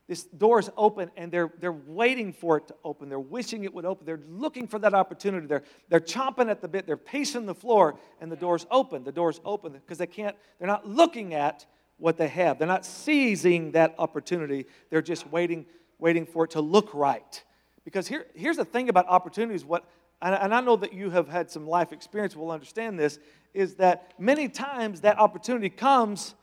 This 0.07 0.23
door 0.23 0.59
is 0.59 0.69
open 0.77 1.09
and 1.17 1.31
they're, 1.31 1.51
they're 1.59 1.71
waiting 1.71 2.31
for 2.31 2.57
it 2.57 2.67
to 2.67 2.75
open. 2.83 3.09
They're 3.09 3.19
wishing 3.19 3.63
it 3.63 3.73
would 3.73 3.85
open. 3.85 4.05
They're 4.05 4.21
looking 4.29 4.67
for 4.67 4.77
that 4.79 4.93
opportunity. 4.93 5.47
They're, 5.47 5.63
they're 5.89 5.99
chomping 5.99 6.47
at 6.49 6.61
the 6.61 6.67
bit. 6.67 6.85
They're 6.85 6.95
pacing 6.95 7.47
the 7.47 7.55
floor 7.55 7.97
and 8.21 8.31
the 8.31 8.35
door's 8.35 8.67
open. 8.69 9.03
The 9.03 9.11
door's 9.11 9.41
open 9.43 9.71
because 9.71 9.97
they 9.97 10.05
can't, 10.05 10.35
they're 10.59 10.67
not 10.67 10.87
looking 10.87 11.33
at 11.33 11.65
what 11.97 12.17
they 12.17 12.27
have. 12.27 12.59
They're 12.59 12.67
not 12.67 12.85
seizing 12.85 13.71
that 13.71 13.95
opportunity. 13.97 14.67
They're 14.91 15.01
just 15.01 15.27
waiting, 15.31 15.65
waiting 15.97 16.27
for 16.27 16.45
it 16.45 16.51
to 16.51 16.61
look 16.61 16.93
right. 16.93 17.43
Because 17.83 18.07
here, 18.07 18.27
here's 18.35 18.57
the 18.57 18.65
thing 18.65 18.89
about 18.89 19.07
opportunities, 19.07 19.65
what 19.65 19.85
and 20.21 20.53
I 20.53 20.61
know 20.61 20.75
that 20.77 20.93
you 20.93 21.09
have 21.11 21.27
had 21.27 21.51
some 21.51 21.67
life 21.67 21.91
experience, 21.91 22.35
will 22.35 22.51
understand 22.51 22.97
this, 22.97 23.19
is 23.55 23.75
that 23.75 24.13
many 24.19 24.49
times 24.49 25.01
that 25.01 25.17
opportunity 25.17 25.69
comes 25.69 26.35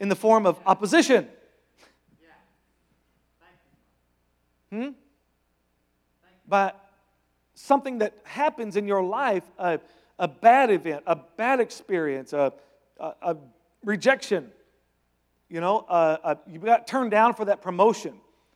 in 0.00 0.08
the 0.08 0.16
form 0.16 0.46
of 0.46 0.58
opposition. 0.66 1.28
Yeah. 4.70 4.78
Hmm? 4.78 4.90
But 6.48 6.80
something 7.54 7.98
that 7.98 8.14
happens 8.24 8.76
in 8.76 8.86
your 8.86 9.02
life, 9.02 9.44
a, 9.58 9.80
a 10.18 10.28
bad 10.28 10.70
event, 10.70 11.02
a 11.06 11.16
bad 11.16 11.60
experience, 11.60 12.32
a, 12.32 12.52
a, 12.98 13.12
a 13.22 13.36
rejection, 13.84 14.50
you 15.48 15.60
know, 15.60 15.80
uh, 15.88 16.36
you 16.46 16.58
got 16.58 16.86
turned 16.86 17.10
down 17.10 17.34
for 17.34 17.44
that 17.46 17.62
promotion 17.62 18.14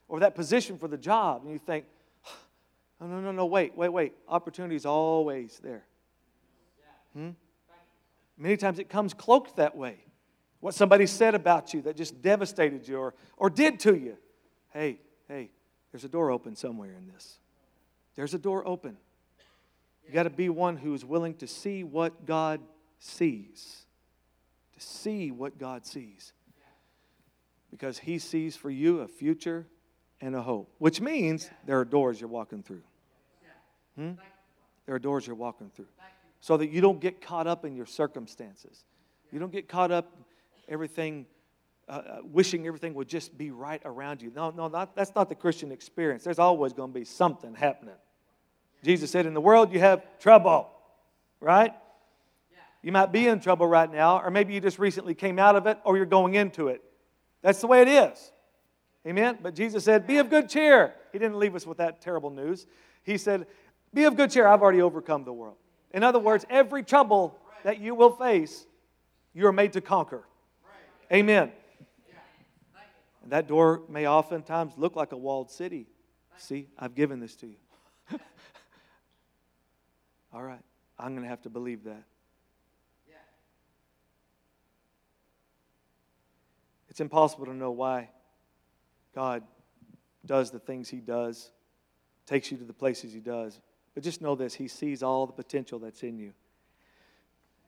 or 0.08 0.20
that 0.20 0.34
position 0.34 0.78
for 0.78 0.88
the 0.88 0.96
job, 0.96 1.42
and 1.42 1.52
you 1.52 1.58
think, 1.58 1.84
oh, 3.00 3.06
no, 3.06 3.20
no, 3.20 3.30
no, 3.30 3.46
wait, 3.46 3.76
wait, 3.76 3.90
wait. 3.90 4.12
Opportunity 4.28 4.74
is 4.74 4.87
always 4.87 5.61
there. 5.62 5.84
Hmm? 7.14 7.30
Many 8.38 8.57
times 8.57 8.79
it 8.79 8.88
comes 8.88 9.12
cloaked 9.12 9.57
that 9.57 9.77
way. 9.77 9.96
What 10.61 10.74
somebody 10.74 11.07
said 11.07 11.35
about 11.35 11.74
you 11.74 11.83
that 11.83 11.96
just 11.96 12.22
devastated 12.22 12.87
you 12.87 12.98
or, 12.98 13.14
or 13.37 13.51
did 13.51 13.81
to 13.81 13.96
you. 13.96 14.16
Hey, 14.72 15.01
hey, 15.29 15.51
there's 15.92 16.05
a 16.05 16.09
door 16.09 16.31
open 16.31 16.55
somewhere 16.57 16.94
in 16.96 17.09
this. 17.09 17.38
There's 18.14 18.35
a 18.35 18.38
door 18.38 18.66
open. 18.66 18.96
You 20.07 20.12
got 20.12 20.24
to 20.24 20.31
be 20.31 20.48
one 20.48 20.77
who 20.77 20.94
is 20.94 21.05
willing 21.05 21.35
to 21.35 21.46
see 21.46 21.85
what 21.85 22.27
God 22.27 22.61
sees. 22.98 23.85
To 24.74 24.81
see 24.81 25.31
what 25.31 25.59
God 25.59 25.85
sees. 25.85 26.33
Because 27.70 27.98
He 27.98 28.18
sees 28.18 28.57
for 28.57 28.70
you 28.70 29.01
a 29.01 29.09
future 29.09 29.66
and 30.20 30.35
a 30.35 30.42
hope, 30.42 30.72
which 30.79 31.01
means 31.01 31.51
there 31.66 31.79
are 31.79 31.85
doors 31.85 32.20
you're 32.20 32.31
walking 32.31 32.62
through. 32.62 32.83
Hmm? 33.96 34.12
There 34.87 34.94
are 34.94 35.01
doors 35.01 35.27
you're 35.27 35.37
walking 35.37 35.70
through 35.74 35.87
so 36.40 36.57
that 36.57 36.70
you 36.70 36.81
don't 36.81 37.01
get 37.01 37.20
caught 37.20 37.46
up 37.46 37.64
in 37.64 37.74
your 37.74 37.87
circumstances. 37.87 38.85
You 39.33 39.38
don't 39.38 39.53
get 39.53 39.68
caught 39.68 39.90
up 39.90 40.16
everything, 40.68 41.27
uh, 41.88 41.92
uh, 41.92 42.18
wishing 42.24 42.66
everything 42.66 42.94
would 42.94 43.09
just 43.09 43.37
be 43.37 43.51
right 43.51 43.83
around 43.85 44.22
you. 44.22 44.33
No, 44.35 44.51
no, 44.51 44.68
not, 44.68 44.94
that's 44.94 45.14
not 45.14 45.29
the 45.29 45.35
Christian 45.35 45.72
experience. 45.72 46.24
There's 46.24 46.38
always 46.38 46.72
going 46.72 46.92
to 46.92 46.98
be 46.98 47.05
something 47.05 47.55
happening. 47.55 47.94
Jesus 48.85 49.11
said, 49.11 49.27
In 49.27 49.35
the 49.35 49.40
world 49.40 49.72
you 49.72 49.81
have 49.81 50.03
trouble, 50.20 50.70
right? 51.40 51.72
You 52.83 52.92
might 52.92 53.11
be 53.11 53.27
in 53.27 53.40
trouble 53.40 53.66
right 53.66 53.90
now, 53.90 54.20
or 54.20 54.31
maybe 54.31 54.55
you 54.55 54.61
just 54.61 54.79
recently 54.79 55.14
came 55.14 55.38
out 55.38 55.57
of 55.57 55.66
it, 55.66 55.79
or 55.85 55.96
you're 55.96 56.07
going 56.07 56.35
into 56.35 56.68
it. 56.68 56.83
That's 57.42 57.61
the 57.61 57.66
way 57.66 57.83
it 57.83 57.88
is. 57.88 58.33
Amen? 59.07 59.38
But 59.42 59.55
Jesus 59.55 59.85
said, 59.85 60.07
Be 60.07 60.18
of 60.18 60.31
good 60.31 60.48
cheer. 60.48 60.94
He 61.12 61.18
didn't 61.18 61.38
leave 61.38 61.55
us 61.55 61.66
with 61.66 61.79
that 61.79 62.01
terrible 62.01 62.31
news. 62.31 62.66
He 63.03 63.18
said, 63.18 63.46
Be 63.92 64.05
of 64.05 64.16
good 64.16 64.31
cheer. 64.31 64.46
I've 64.46 64.62
already 64.62 64.83
overcome 64.83 65.24
the 65.24 65.33
world. 65.33 65.57
In 65.92 66.03
other 66.03 66.18
words, 66.18 66.44
every 66.51 66.83
trouble 66.83 67.38
that 67.64 67.81
you 67.81 67.94
will 67.94 68.11
face, 68.11 68.66
you 69.35 69.46
are 69.46 69.53
made 69.53 69.72
to 69.74 69.81
conquer. 69.81 70.24
Amen. 71.12 71.53
And 73.22 73.33
that 73.33 73.46
door 73.46 73.83
may 73.88 74.07
oftentimes 74.07 74.74
look 74.77 74.96
like 74.96 75.12
a 75.12 75.16
walled 75.16 75.51
city. 75.51 75.87
See, 76.37 76.68
I've 76.79 76.94
given 76.94 77.20
this 77.20 77.35
to 77.37 77.46
you. 77.46 77.57
All 80.33 80.42
right, 80.42 80.61
I'm 80.98 81.12
going 81.12 81.22
to 81.24 81.29
have 81.29 81.42
to 81.42 81.51
believe 81.51 81.85
that. 81.85 82.05
It's 86.98 87.01
impossible 87.01 87.46
to 87.46 87.55
know 87.55 87.70
why 87.70 88.09
God 89.14 89.44
does 90.27 90.51
the 90.51 90.59
things 90.59 90.88
He 90.88 90.96
does, 90.96 91.53
takes 92.27 92.51
you 92.51 92.57
to 92.59 92.64
the 92.64 92.72
places 92.72 93.12
He 93.12 93.20
does. 93.20 93.61
But 93.98 94.04
just 94.04 94.22
know 94.22 94.37
this 94.37 94.54
He 94.54 94.68
sees 94.68 95.02
all 95.02 95.26
the 95.26 95.32
potential 95.32 95.80
that's 95.80 96.04
in 96.04 96.20
you. 96.20 96.32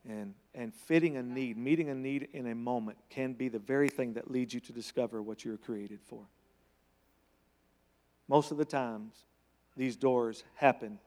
And, 0.08 0.34
and 0.54 0.72
fitting 0.72 1.16
a 1.16 1.24
need, 1.24 1.56
meeting 1.56 1.88
a 1.88 1.94
need 1.96 2.28
in 2.32 2.46
a 2.46 2.54
moment, 2.54 2.98
can 3.08 3.32
be 3.32 3.48
the 3.48 3.58
very 3.58 3.88
thing 3.88 4.12
that 4.12 4.30
leads 4.30 4.54
you 4.54 4.60
to 4.60 4.72
discover 4.72 5.22
what 5.22 5.44
you're 5.44 5.56
created 5.56 5.98
for. 6.00 6.22
Most 8.28 8.52
of 8.52 8.58
the 8.58 8.64
times, 8.64 9.24
these 9.76 9.96
doors 9.96 10.44
happen. 10.54 11.00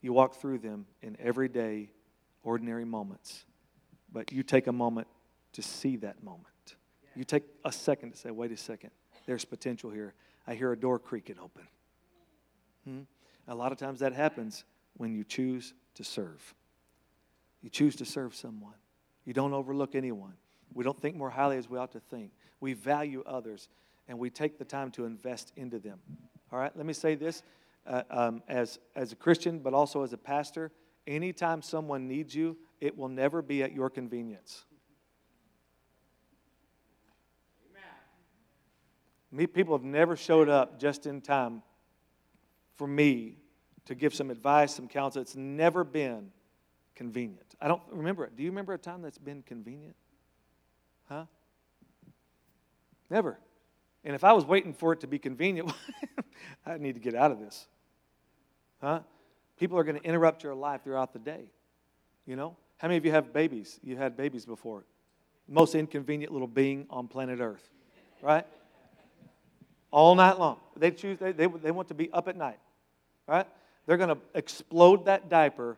You 0.00 0.14
walk 0.14 0.36
through 0.36 0.60
them 0.60 0.86
in 1.02 1.14
everyday, 1.20 1.90
ordinary 2.42 2.86
moments. 2.86 3.44
But 4.10 4.32
you 4.32 4.42
take 4.42 4.66
a 4.66 4.72
moment 4.72 5.08
to 5.52 5.60
see 5.60 5.96
that 5.96 6.24
moment. 6.24 6.46
You 7.14 7.24
take 7.24 7.42
a 7.66 7.70
second 7.70 8.12
to 8.12 8.16
say, 8.16 8.30
wait 8.30 8.50
a 8.50 8.56
second, 8.56 8.92
there's 9.26 9.44
potential 9.44 9.90
here. 9.90 10.14
I 10.46 10.54
hear 10.54 10.72
a 10.72 10.76
door 10.78 10.98
creaking 10.98 11.36
open. 11.38 11.68
Hmm? 12.84 13.00
A 13.48 13.54
lot 13.54 13.72
of 13.72 13.78
times 13.78 14.00
that 14.00 14.12
happens 14.12 14.64
when 14.96 15.14
you 15.14 15.24
choose 15.24 15.74
to 15.94 16.04
serve. 16.04 16.54
You 17.60 17.70
choose 17.70 17.96
to 17.96 18.04
serve 18.04 18.34
someone. 18.34 18.74
You 19.24 19.32
don't 19.32 19.52
overlook 19.52 19.94
anyone. 19.94 20.34
We 20.74 20.84
don't 20.84 21.00
think 21.00 21.16
more 21.16 21.30
highly 21.30 21.56
as 21.56 21.68
we 21.68 21.78
ought 21.78 21.92
to 21.92 22.00
think. 22.00 22.32
We 22.60 22.72
value 22.72 23.22
others 23.26 23.68
and 24.08 24.18
we 24.18 24.30
take 24.30 24.58
the 24.58 24.64
time 24.64 24.90
to 24.92 25.04
invest 25.04 25.52
into 25.56 25.78
them. 25.78 25.98
All 26.52 26.58
right, 26.58 26.74
let 26.76 26.86
me 26.86 26.92
say 26.92 27.14
this 27.14 27.42
uh, 27.86 28.02
um, 28.10 28.42
as, 28.48 28.78
as 28.94 29.12
a 29.12 29.16
Christian, 29.16 29.58
but 29.58 29.74
also 29.74 30.02
as 30.02 30.12
a 30.12 30.18
pastor, 30.18 30.70
anytime 31.06 31.62
someone 31.62 32.08
needs 32.08 32.34
you, 32.34 32.56
it 32.80 32.96
will 32.96 33.08
never 33.08 33.42
be 33.42 33.62
at 33.62 33.72
your 33.72 33.90
convenience. 33.90 34.64
Me, 39.30 39.46
people 39.46 39.74
have 39.74 39.84
never 39.84 40.14
showed 40.14 40.48
up 40.48 40.78
just 40.78 41.06
in 41.06 41.20
time 41.20 41.62
for 42.76 42.86
me 42.86 43.38
to 43.86 43.94
give 43.94 44.14
some 44.14 44.30
advice, 44.30 44.74
some 44.74 44.88
counsel. 44.88 45.22
It's 45.22 45.36
never 45.36 45.84
been 45.84 46.30
convenient. 46.94 47.54
I 47.60 47.68
don't 47.68 47.82
remember 47.90 48.24
it. 48.24 48.36
Do 48.36 48.42
you 48.42 48.50
remember 48.50 48.72
a 48.72 48.78
time 48.78 49.02
that's 49.02 49.18
been 49.18 49.42
convenient? 49.42 49.96
Huh? 51.08 51.24
Never. 53.10 53.38
And 54.04 54.14
if 54.14 54.24
I 54.24 54.32
was 54.32 54.44
waiting 54.44 54.72
for 54.72 54.92
it 54.92 55.00
to 55.00 55.06
be 55.06 55.18
convenient, 55.18 55.72
I 56.66 56.78
need 56.78 56.94
to 56.94 57.00
get 57.00 57.14
out 57.14 57.30
of 57.30 57.38
this. 57.38 57.66
Huh? 58.80 59.00
People 59.58 59.78
are 59.78 59.84
going 59.84 60.00
to 60.00 60.04
interrupt 60.04 60.42
your 60.42 60.54
life 60.54 60.82
throughout 60.82 61.12
the 61.12 61.18
day. 61.18 61.44
You 62.26 62.36
know? 62.36 62.56
How 62.78 62.88
many 62.88 62.98
of 62.98 63.04
you 63.04 63.12
have 63.12 63.32
babies? 63.32 63.78
You 63.84 63.96
had 63.96 64.16
babies 64.16 64.44
before. 64.44 64.84
Most 65.46 65.74
inconvenient 65.74 66.32
little 66.32 66.48
being 66.48 66.86
on 66.90 67.06
planet 67.06 67.38
Earth, 67.40 67.68
right? 68.20 68.46
All 69.92 70.16
night 70.16 70.38
long. 70.38 70.58
They 70.76 70.90
choose, 70.90 71.18
they, 71.18 71.30
they, 71.30 71.46
they 71.46 71.70
want 71.70 71.88
to 71.88 71.94
be 71.94 72.10
up 72.12 72.26
at 72.26 72.36
night, 72.36 72.58
right? 73.28 73.46
They're 73.86 73.98
going 73.98 74.08
to 74.08 74.18
explode 74.34 75.04
that 75.04 75.28
diaper 75.28 75.76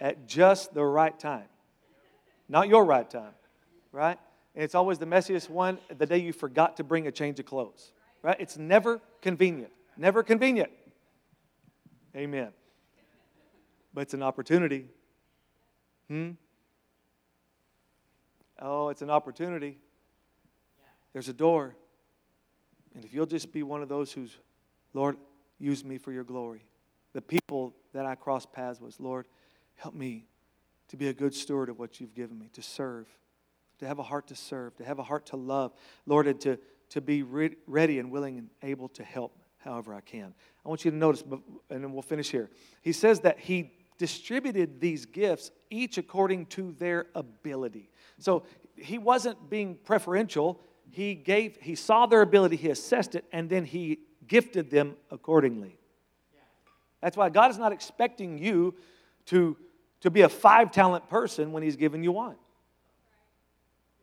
at 0.00 0.26
just 0.26 0.74
the 0.74 0.84
right 0.84 1.16
time. 1.16 1.44
Not 2.48 2.68
your 2.68 2.84
right 2.84 3.08
time, 3.08 3.34
right? 3.92 4.18
And 4.54 4.64
it's 4.64 4.74
always 4.74 4.98
the 4.98 5.06
messiest 5.06 5.48
one 5.48 5.78
the 5.96 6.06
day 6.06 6.18
you 6.18 6.32
forgot 6.32 6.78
to 6.78 6.84
bring 6.84 7.06
a 7.06 7.12
change 7.12 7.38
of 7.38 7.46
clothes, 7.46 7.92
right? 8.22 8.36
It's 8.40 8.56
never 8.56 9.00
convenient. 9.22 9.70
Never 9.96 10.22
convenient. 10.22 10.70
Amen. 12.16 12.48
But 13.92 14.02
it's 14.02 14.14
an 14.14 14.22
opportunity. 14.22 14.86
Hmm? 16.08 16.30
Oh, 18.60 18.88
it's 18.88 19.02
an 19.02 19.10
opportunity. 19.10 19.78
There's 21.12 21.28
a 21.28 21.32
door. 21.32 21.76
And 22.94 23.04
if 23.04 23.14
you'll 23.14 23.26
just 23.26 23.52
be 23.52 23.62
one 23.62 23.82
of 23.82 23.88
those 23.88 24.12
who's, 24.12 24.36
Lord, 24.94 25.16
use 25.58 25.84
me 25.84 25.98
for 25.98 26.12
your 26.12 26.24
glory. 26.24 26.64
The 27.12 27.22
people 27.22 27.74
that 27.92 28.06
I 28.06 28.14
crossed 28.14 28.52
paths 28.52 28.80
with, 28.80 28.98
Lord, 29.00 29.26
help 29.76 29.94
me 29.94 30.26
to 30.88 30.96
be 30.96 31.08
a 31.08 31.12
good 31.12 31.34
steward 31.34 31.68
of 31.68 31.78
what 31.78 32.00
you've 32.00 32.14
given 32.14 32.38
me, 32.38 32.48
to 32.52 32.62
serve, 32.62 33.06
to 33.78 33.86
have 33.86 33.98
a 33.98 34.02
heart 34.02 34.26
to 34.28 34.34
serve, 34.34 34.76
to 34.76 34.84
have 34.84 34.98
a 34.98 35.02
heart 35.02 35.26
to 35.26 35.36
love, 35.36 35.72
Lord, 36.06 36.26
and 36.26 36.40
to, 36.42 36.58
to 36.90 37.00
be 37.00 37.22
re- 37.22 37.56
ready 37.66 37.98
and 37.98 38.10
willing 38.10 38.38
and 38.38 38.50
able 38.62 38.88
to 38.90 39.04
help 39.04 39.36
however 39.58 39.94
I 39.94 40.00
can. 40.00 40.34
I 40.64 40.68
want 40.68 40.84
you 40.84 40.90
to 40.90 40.96
notice, 40.96 41.22
and 41.70 41.84
then 41.84 41.92
we'll 41.92 42.02
finish 42.02 42.30
here. 42.30 42.50
He 42.82 42.92
says 42.92 43.20
that 43.20 43.38
he 43.38 43.72
distributed 43.98 44.80
these 44.80 45.04
gifts 45.04 45.50
each 45.68 45.98
according 45.98 46.46
to 46.46 46.72
their 46.78 47.06
ability. 47.14 47.90
So 48.18 48.44
he 48.74 48.98
wasn't 48.98 49.50
being 49.50 49.76
preferential. 49.84 50.60
He 50.90 51.14
gave, 51.14 51.56
he 51.60 51.74
saw 51.74 52.06
their 52.06 52.22
ability, 52.22 52.56
he 52.56 52.70
assessed 52.70 53.14
it, 53.14 53.24
and 53.32 53.48
then 53.48 53.64
he 53.64 54.00
gifted 54.26 54.70
them 54.70 54.96
accordingly. 55.10 55.76
That's 57.00 57.16
why 57.16 57.28
God 57.30 57.50
is 57.50 57.58
not 57.58 57.72
expecting 57.72 58.38
you 58.38 58.74
to, 59.26 59.56
to 60.00 60.10
be 60.10 60.22
a 60.22 60.28
five 60.28 60.72
talent 60.72 61.08
person 61.08 61.52
when 61.52 61.62
he's 61.62 61.76
given 61.76 62.02
you 62.02 62.12
one. 62.12 62.36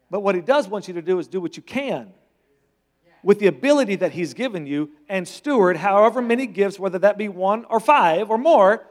But 0.09 0.21
what 0.21 0.35
he 0.35 0.41
does 0.41 0.67
want 0.67 0.87
you 0.87 0.93
to 0.95 1.01
do 1.01 1.19
is 1.19 1.27
do 1.27 1.41
what 1.41 1.57
you 1.57 1.63
can 1.63 2.13
with 3.23 3.39
the 3.39 3.47
ability 3.47 3.97
that 3.97 4.13
He's 4.13 4.33
given 4.33 4.65
you 4.65 4.91
and 5.09 5.27
steward 5.27 5.75
however 5.75 6.21
many 6.21 6.47
gifts, 6.47 6.79
whether 6.79 6.99
that 6.99 7.17
be 7.17 7.27
one 7.27 7.65
or 7.65 7.79
five 7.79 8.29
or 8.29 8.37
more, 8.37 8.85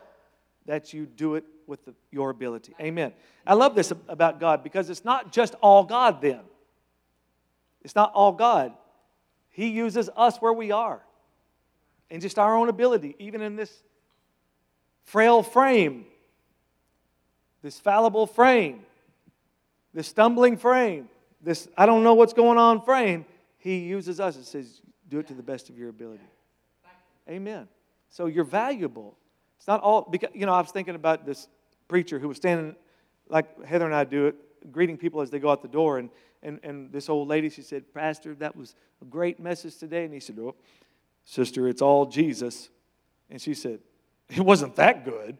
that 0.67 0.93
you 0.93 1.07
do 1.07 1.37
it 1.37 1.45
with 1.67 1.85
the, 1.85 1.95
your 2.11 2.29
ability. 2.31 2.75
Amen. 2.81 3.13
I 3.47 3.55
love 3.55 3.75
this 3.75 3.93
about 4.09 4.39
God 4.41 4.63
because 4.63 4.91
it's 4.91 5.05
not 5.05 5.33
just 5.33 5.55
all 5.63 5.85
God 5.85 6.21
then. 6.21 6.41
It's 7.87 7.95
not 7.95 8.11
all 8.15 8.33
God. 8.33 8.73
He 9.51 9.69
uses 9.69 10.11
us 10.17 10.39
where 10.39 10.53
we 10.53 10.73
are 10.73 11.01
and 12.11 12.21
just 12.21 12.37
our 12.37 12.57
own 12.57 12.69
ability, 12.69 13.15
even 13.21 13.41
in 13.41 13.55
this 13.55 13.73
frail 15.05 15.45
frame, 15.45 16.05
this 17.63 17.79
fallible 17.79 18.27
frame, 18.27 18.81
this 19.95 20.09
stumbling 20.09 20.57
frame, 20.57 21.09
this 21.41 21.69
I 21.79 21.87
don't 21.87 22.03
know 22.03 22.15
what's 22.15 22.33
going 22.33 22.59
on 22.59 22.83
frame. 22.83 23.25
He 23.59 23.79
uses 23.79 24.19
us 24.19 24.35
and 24.35 24.45
says, 24.45 24.81
do 25.09 25.21
it 25.21 25.29
to 25.29 25.35
the 25.35 25.45
best 25.45 25.71
of 25.71 25.79
your 25.79 25.91
ability. 25.91 26.25
Amen. 27.31 27.69
So 28.11 28.27
you're 28.27 28.43
valuable. 28.43 29.17
It's 29.59 29.69
not 29.69 29.81
all, 29.81 30.03
because, 30.11 30.31
you 30.35 30.45
know, 30.45 30.53
I 30.53 30.61
was 30.61 30.73
thinking 30.73 30.97
about 30.97 31.25
this 31.25 31.47
preacher 31.87 32.19
who 32.19 32.27
was 32.27 32.37
standing, 32.37 32.75
like 33.29 33.65
Heather 33.65 33.87
and 33.87 33.95
I 33.95 34.03
do 34.03 34.27
it, 34.27 34.73
greeting 34.73 34.97
people 34.97 35.21
as 35.21 35.31
they 35.31 35.39
go 35.39 35.51
out 35.51 35.63
the 35.63 35.69
door. 35.69 35.99
And, 35.99 36.11
and, 36.43 36.61
and 36.63 36.93
this 36.93 37.09
old 37.09 37.29
lady, 37.29 37.49
she 37.49 37.63
said, 37.63 37.93
Pastor, 37.93 38.35
that 38.37 38.57
was 38.57 38.75
a 39.03 39.05
great 39.05 39.41
message 39.41 39.77
today. 39.77 40.05
And 40.05 40.15
he 40.15 40.21
said, 40.21 40.39
Oh, 40.39 40.55
sister, 41.25 41.69
it's 41.69 41.83
all 41.83 42.07
Jesus. 42.07 42.69
And 43.31 43.41
she 43.41 43.55
said, 43.55 43.81
It 44.29 44.41
wasn't 44.41 44.77
that 44.77 45.05
good. 45.05 45.39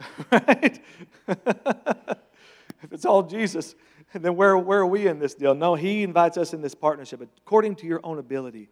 right? 0.32 0.80
if 1.28 2.92
it's 2.92 3.04
all 3.04 3.22
Jesus, 3.22 3.74
then 4.12 4.36
where, 4.36 4.56
where 4.56 4.80
are 4.80 4.86
we 4.86 5.06
in 5.06 5.18
this 5.18 5.34
deal? 5.34 5.54
No, 5.54 5.74
He 5.74 6.02
invites 6.02 6.36
us 6.36 6.52
in 6.52 6.62
this 6.62 6.74
partnership 6.74 7.20
according 7.20 7.76
to 7.76 7.86
your 7.86 8.00
own 8.04 8.18
ability. 8.18 8.68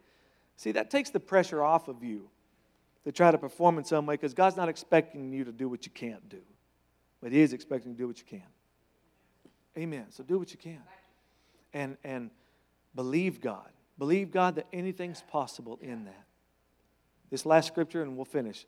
See, 0.55 0.71
that 0.73 0.89
takes 0.89 1.09
the 1.09 1.19
pressure 1.19 1.63
off 1.63 1.87
of 1.87 2.03
you 2.03 2.29
to 3.03 3.11
try 3.11 3.31
to 3.31 3.37
perform 3.37 3.77
in 3.77 3.83
some 3.83 4.05
way 4.05 4.15
because 4.15 4.33
God's 4.33 4.55
not 4.55 4.69
expecting 4.69 5.31
you 5.33 5.43
to 5.43 5.51
do 5.51 5.67
what 5.67 5.85
you 5.85 5.91
can't 5.91 6.27
do, 6.29 6.41
but 7.21 7.31
He 7.31 7.41
is 7.41 7.53
expecting 7.53 7.91
you 7.91 7.97
to 7.97 8.03
do 8.03 8.07
what 8.07 8.19
you 8.19 8.25
can. 8.25 8.43
Amen. 9.77 10.05
So 10.09 10.23
do 10.23 10.37
what 10.37 10.51
you 10.51 10.57
can. 10.57 10.81
And, 11.73 11.97
and 12.03 12.29
believe 12.95 13.41
God. 13.41 13.69
Believe 13.97 14.31
God 14.31 14.55
that 14.55 14.67
anything's 14.73 15.23
possible 15.29 15.79
in 15.81 16.05
that. 16.05 16.25
This 17.29 17.45
last 17.45 17.67
scripture, 17.67 18.03
and 18.03 18.15
we'll 18.15 18.25
finish. 18.25 18.65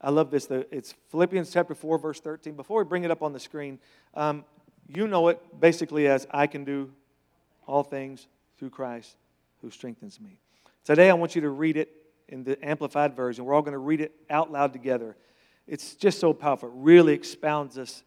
I 0.00 0.10
love 0.10 0.30
this. 0.30 0.48
It's 0.50 0.94
Philippians 1.10 1.52
chapter 1.52 1.74
4, 1.74 1.98
verse 1.98 2.20
13. 2.20 2.54
Before 2.54 2.82
we 2.82 2.88
bring 2.88 3.04
it 3.04 3.10
up 3.10 3.22
on 3.22 3.32
the 3.32 3.40
screen, 3.40 3.78
um, 4.14 4.44
you 4.88 5.06
know 5.06 5.28
it 5.28 5.40
basically 5.60 6.08
as 6.08 6.26
I 6.30 6.46
can 6.46 6.64
do 6.64 6.90
all 7.66 7.82
things 7.82 8.26
through 8.58 8.70
Christ 8.70 9.16
who 9.60 9.70
strengthens 9.70 10.20
me. 10.20 10.40
Today, 10.84 11.10
I 11.10 11.14
want 11.14 11.34
you 11.34 11.42
to 11.42 11.50
read 11.50 11.76
it 11.76 11.90
in 12.28 12.44
the 12.44 12.58
Amplified 12.66 13.14
Version. 13.14 13.44
We're 13.44 13.54
all 13.54 13.62
going 13.62 13.72
to 13.72 13.78
read 13.78 14.00
it 14.00 14.12
out 14.30 14.50
loud 14.50 14.72
together. 14.72 15.16
It's 15.66 15.94
just 15.94 16.18
so 16.18 16.32
powerful. 16.32 16.70
It 16.70 16.74
really 16.76 17.12
expounds 17.12 17.76
us, 17.76 18.02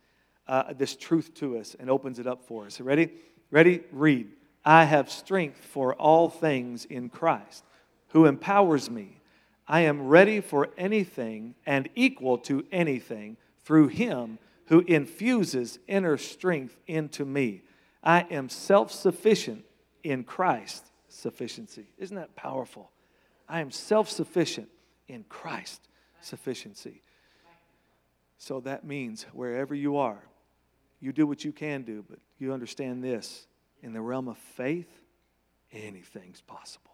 uh, 0.51 0.73
this 0.73 0.97
truth 0.97 1.33
to 1.33 1.57
us 1.57 1.77
and 1.79 1.89
opens 1.89 2.19
it 2.19 2.27
up 2.27 2.43
for 2.43 2.65
us. 2.65 2.81
Ready? 2.81 3.09
Ready? 3.51 3.83
Read. 3.89 4.27
I 4.65 4.83
have 4.83 5.09
strength 5.09 5.63
for 5.63 5.95
all 5.95 6.29
things 6.29 6.83
in 6.83 7.07
Christ 7.07 7.63
who 8.09 8.25
empowers 8.25 8.91
me. 8.91 9.21
I 9.65 9.81
am 9.81 10.09
ready 10.09 10.41
for 10.41 10.67
anything 10.77 11.55
and 11.65 11.87
equal 11.95 12.37
to 12.39 12.65
anything 12.69 13.37
through 13.63 13.87
him 13.87 14.39
who 14.65 14.81
infuses 14.81 15.79
inner 15.87 16.17
strength 16.17 16.77
into 16.85 17.23
me. 17.23 17.61
I 18.03 18.25
am 18.29 18.49
self 18.49 18.91
sufficient 18.91 19.63
in 20.03 20.25
Christ's 20.25 20.91
sufficiency. 21.07 21.85
Isn't 21.97 22.17
that 22.17 22.35
powerful? 22.35 22.91
I 23.47 23.61
am 23.61 23.71
self 23.71 24.09
sufficient 24.09 24.67
in 25.07 25.23
Christ's 25.29 25.87
sufficiency. 26.19 27.03
So 28.37 28.59
that 28.61 28.83
means 28.83 29.25
wherever 29.31 29.73
you 29.73 29.95
are, 29.95 30.21
you 31.01 31.11
do 31.11 31.25
what 31.27 31.43
you 31.43 31.51
can 31.51 31.81
do, 31.81 32.05
but 32.07 32.19
you 32.37 32.53
understand 32.53 33.03
this 33.03 33.47
in 33.81 33.91
the 33.91 34.01
realm 34.01 34.27
of 34.27 34.37
faith, 34.37 34.89
anything's 35.71 36.41
possible. 36.41 36.91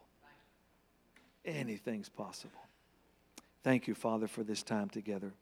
Anything's 1.46 2.10
possible. 2.10 2.60
Thank 3.64 3.88
you, 3.88 3.94
Father, 3.94 4.28
for 4.28 4.44
this 4.44 4.64
time 4.64 4.90
together 4.90 5.34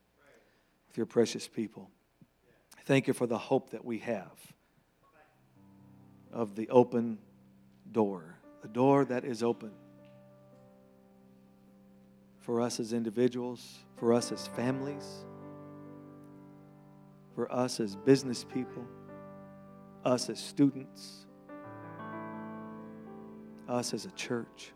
with 0.87 0.97
your 0.97 1.05
precious 1.05 1.47
people. 1.47 1.89
Thank 2.85 3.07
you 3.07 3.13
for 3.13 3.27
the 3.27 3.37
hope 3.37 3.69
that 3.71 3.85
we 3.85 3.99
have 3.99 4.33
of 6.31 6.55
the 6.55 6.69
open 6.69 7.19
door, 7.91 8.35
the 8.61 8.67
door 8.67 9.05
that 9.05 9.23
is 9.23 9.41
open 9.43 9.71
for 12.39 12.61
us 12.61 12.79
as 12.79 12.93
individuals, 12.93 13.79
for 13.95 14.13
us 14.13 14.31
as 14.31 14.47
families, 14.47 15.25
for 17.35 17.51
us 17.51 17.79
as 17.79 17.95
business 17.95 18.45
people, 18.45 18.85
us 20.03 20.29
as 20.29 20.39
students, 20.39 21.25
us 23.67 23.93
as 23.93 24.05
a 24.05 24.11
church. 24.11 24.71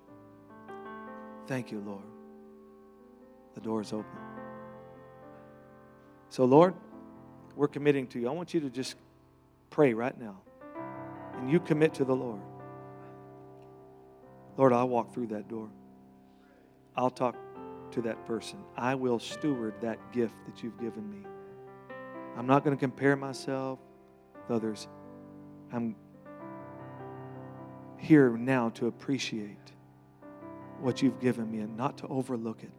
Thank 1.47 1.71
you, 1.71 1.79
Lord. 1.79 2.03
The 3.55 3.61
door 3.61 3.81
is 3.81 3.93
open. 3.93 4.05
So, 6.29 6.45
Lord, 6.45 6.75
we're 7.55 7.67
committing 7.67 8.07
to 8.07 8.19
you. 8.19 8.27
I 8.27 8.31
want 8.31 8.53
you 8.53 8.59
to 8.59 8.69
just 8.69 8.95
pray 9.69 9.93
right 9.93 10.19
now. 10.19 10.41
And 11.37 11.49
you 11.49 11.59
commit 11.59 11.93
to 11.95 12.05
the 12.05 12.15
Lord. 12.15 12.41
Lord, 14.57 14.73
I'll 14.73 14.89
walk 14.89 15.13
through 15.13 15.27
that 15.27 15.47
door. 15.47 15.69
I'll 16.95 17.09
talk 17.09 17.35
to 17.91 18.01
that 18.01 18.25
person. 18.25 18.59
I 18.75 18.95
will 18.95 19.19
steward 19.19 19.73
that 19.81 20.11
gift 20.11 20.33
that 20.45 20.61
you've 20.61 20.79
given 20.79 21.09
me. 21.09 21.25
I'm 22.37 22.47
not 22.47 22.63
going 22.63 22.75
to 22.75 22.79
compare 22.79 23.15
myself 23.15 23.79
with 24.33 24.55
others. 24.55 24.87
I'm 25.71 25.95
here 27.97 28.35
now 28.37 28.69
to 28.69 28.87
appreciate 28.87 29.57
what 30.79 31.01
you've 31.01 31.19
given 31.19 31.51
me 31.51 31.59
and 31.59 31.75
not 31.75 31.97
to 31.97 32.07
overlook 32.07 32.63
it 32.63 32.71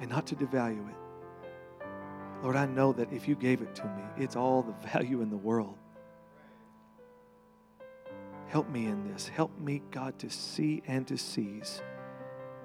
and 0.00 0.10
not 0.10 0.26
to 0.26 0.36
devalue 0.36 0.88
it. 0.88 0.96
Lord, 2.42 2.56
I 2.56 2.66
know 2.66 2.92
that 2.92 3.12
if 3.12 3.26
you 3.26 3.34
gave 3.34 3.62
it 3.62 3.74
to 3.76 3.84
me, 3.84 4.02
it's 4.16 4.36
all 4.36 4.62
the 4.62 4.72
value 4.88 5.22
in 5.22 5.30
the 5.30 5.36
world. 5.36 5.76
Help 8.48 8.68
me 8.70 8.86
in 8.86 9.10
this. 9.12 9.28
Help 9.28 9.58
me, 9.58 9.82
God, 9.90 10.18
to 10.20 10.30
see 10.30 10.82
and 10.86 11.06
to 11.08 11.18
seize 11.18 11.82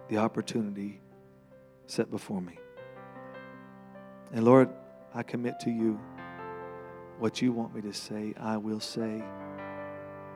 the 0.07 0.17
opportunity 0.17 1.01
set 1.87 2.09
before 2.09 2.41
me. 2.41 2.57
And 4.31 4.45
Lord, 4.45 4.69
I 5.15 5.21
commit 5.23 5.59
to 5.61 5.69
you 5.69 5.99
what 7.19 7.41
you 7.41 7.51
want 7.51 7.75
me 7.75 7.81
to 7.81 7.93
say, 7.93 8.33
I 8.39 8.57
will 8.57 8.79
say. 8.79 9.23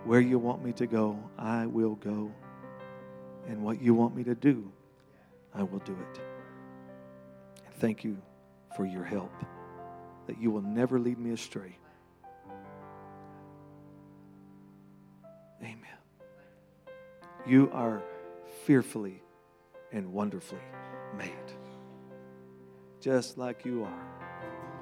Where 0.04 0.22
you 0.22 0.38
want 0.40 0.64
me 0.64 0.72
to 0.74 0.86
go, 0.86 1.20
I 1.38 1.66
will 1.66 1.96
go. 1.96 2.32
And 3.48 3.64
what 3.64 3.82
you 3.82 3.94
want 3.94 4.16
me 4.16 4.24
to 4.26 4.36
do, 4.36 4.72
I 5.54 5.64
will 5.64 5.80
do 5.80 5.94
it. 5.94 6.22
And 7.66 7.76
thank 7.76 8.04
you 8.04 8.18
for 8.76 8.86
your 8.86 9.04
help, 9.04 9.34
that 10.28 10.40
you 10.40 10.52
will 10.52 10.62
never 10.62 11.00
lead 11.00 11.18
me 11.18 11.32
astray. 11.32 11.78
Amen. 15.62 15.98
You 17.48 17.72
are 17.74 18.04
fearfully 18.66 19.24
and 19.92 20.14
wonderfully 20.14 20.62
made, 21.18 21.32
just 23.02 23.38
like 23.38 23.66
you 23.66 23.84
are. 23.84 24.17